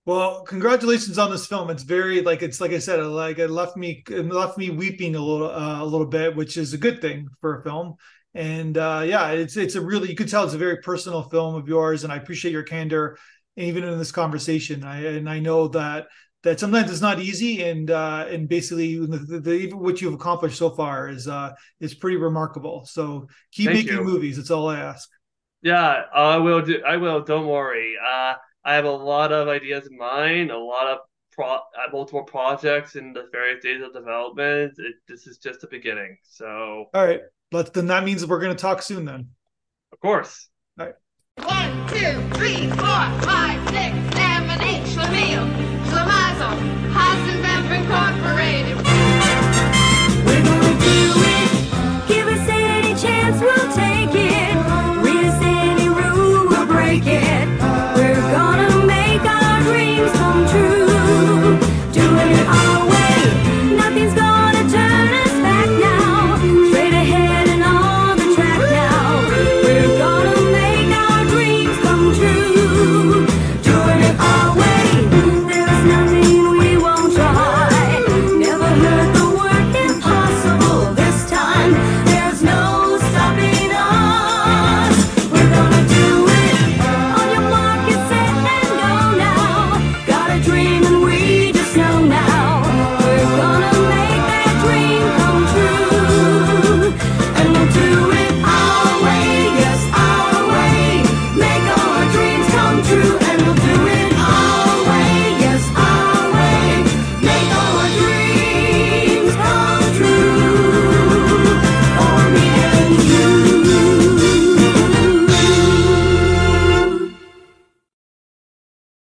Well, 0.06 0.44
congratulations 0.44 1.18
on 1.18 1.32
this 1.32 1.48
film. 1.48 1.70
It's 1.70 1.84
very 1.84 2.22
like 2.22 2.44
it's 2.44 2.62
like 2.62 2.72
I 2.72 2.80
said, 2.80 3.04
like 3.04 3.40
it 3.40 3.50
left 3.50 3.76
me 3.76 4.04
it 4.10 4.26
left 4.28 4.58
me 4.58 4.70
weeping 4.70 5.16
a 5.16 5.20
little 5.20 5.50
uh, 5.50 5.82
a 5.82 5.86
little 5.86 6.06
bit, 6.06 6.36
which 6.36 6.58
is 6.58 6.74
a 6.74 6.78
good 6.78 7.02
thing 7.02 7.28
for 7.42 7.60
a 7.60 7.64
film. 7.64 7.96
And 8.36 8.78
uh, 8.78 9.04
yeah, 9.06 9.32
it's 9.32 9.58
it's 9.58 9.76
a 9.76 9.82
really 9.82 10.10
you 10.10 10.16
could 10.16 10.30
tell 10.30 10.44
it's 10.44 10.54
a 10.54 10.60
very 10.60 10.78
personal 10.78 11.24
film 11.24 11.56
of 11.56 11.68
yours, 11.68 12.04
and 12.04 12.14
I 12.14 12.18
appreciate 12.18 12.52
your 12.52 12.64
candor 12.64 13.18
even 13.58 13.84
in 13.84 13.98
this 13.98 14.12
conversation. 14.12 14.84
I 14.84 15.06
and 15.06 15.28
I 15.30 15.40
know 15.40 15.70
that 15.70 16.08
that 16.46 16.60
sometimes 16.60 16.92
it's 16.92 17.02
not 17.02 17.20
easy 17.20 17.64
and 17.64 17.90
uh, 17.90 18.28
and 18.30 18.48
basically 18.48 18.98
the, 19.00 19.18
the, 19.18 19.40
the, 19.40 19.74
what 19.74 20.00
you've 20.00 20.14
accomplished 20.14 20.58
so 20.58 20.70
far 20.70 21.10
is 21.10 21.28
uh, 21.28 21.52
is 21.80 21.96
pretty 21.96 22.18
remarkable 22.18 22.86
so 22.86 23.28
keep 23.52 23.66
Thank 23.66 23.88
making 23.88 23.98
you. 23.98 24.04
movies 24.04 24.38
it's 24.38 24.52
all 24.52 24.70
i 24.70 24.80
ask 24.80 25.10
yeah 25.62 26.04
i 26.14 26.38
will 26.38 26.62
do 26.62 26.82
i 26.86 26.98
will 26.98 27.22
don't 27.22 27.48
worry. 27.48 27.96
Uh, 28.02 28.34
i 28.64 28.76
have 28.76 28.86
a 28.86 28.90
lot 28.92 29.32
of 29.32 29.48
ideas 29.48 29.88
in 29.88 29.98
mind 29.98 30.52
a 30.52 30.58
lot 30.58 30.88
of 30.88 31.00
pro- 31.32 31.56
uh, 31.56 31.60
multiple 31.92 32.24
projects 32.24 32.96
in 32.96 33.14
the 33.14 33.28
various 33.32 33.60
stages 33.62 33.84
of 33.84 33.94
development. 33.94 34.74
It, 34.78 34.96
this 35.08 35.28
is 35.28 35.38
just 35.38 35.62
the 35.62 35.68
beginning 35.68 36.18
so. 36.24 36.86
All 36.94 37.06
right 37.06 37.22
but 37.52 37.74
then 37.74 37.88
that 37.88 38.04
means 38.04 38.26
we're 38.26 38.40
going 38.40 38.56
to 38.56 38.62
talk 38.62 38.82
soon 38.82 39.06
then. 39.06 39.30
Of 39.94 40.00
course. 40.00 40.50
All 40.80 40.88
right. 40.88 40.96
One, 41.38 41.88
two, 41.88 42.38
three, 42.38 42.68
four, 42.68 43.06
five, 43.24 43.62
six, 43.70 43.96
seven, 44.16 44.62
eight, 44.62 44.84
Schlemiel, 44.92 45.48
Schlemazel, 45.88 46.54
Hasenpfeffer 46.92 47.78
Incorporated. 47.80 48.75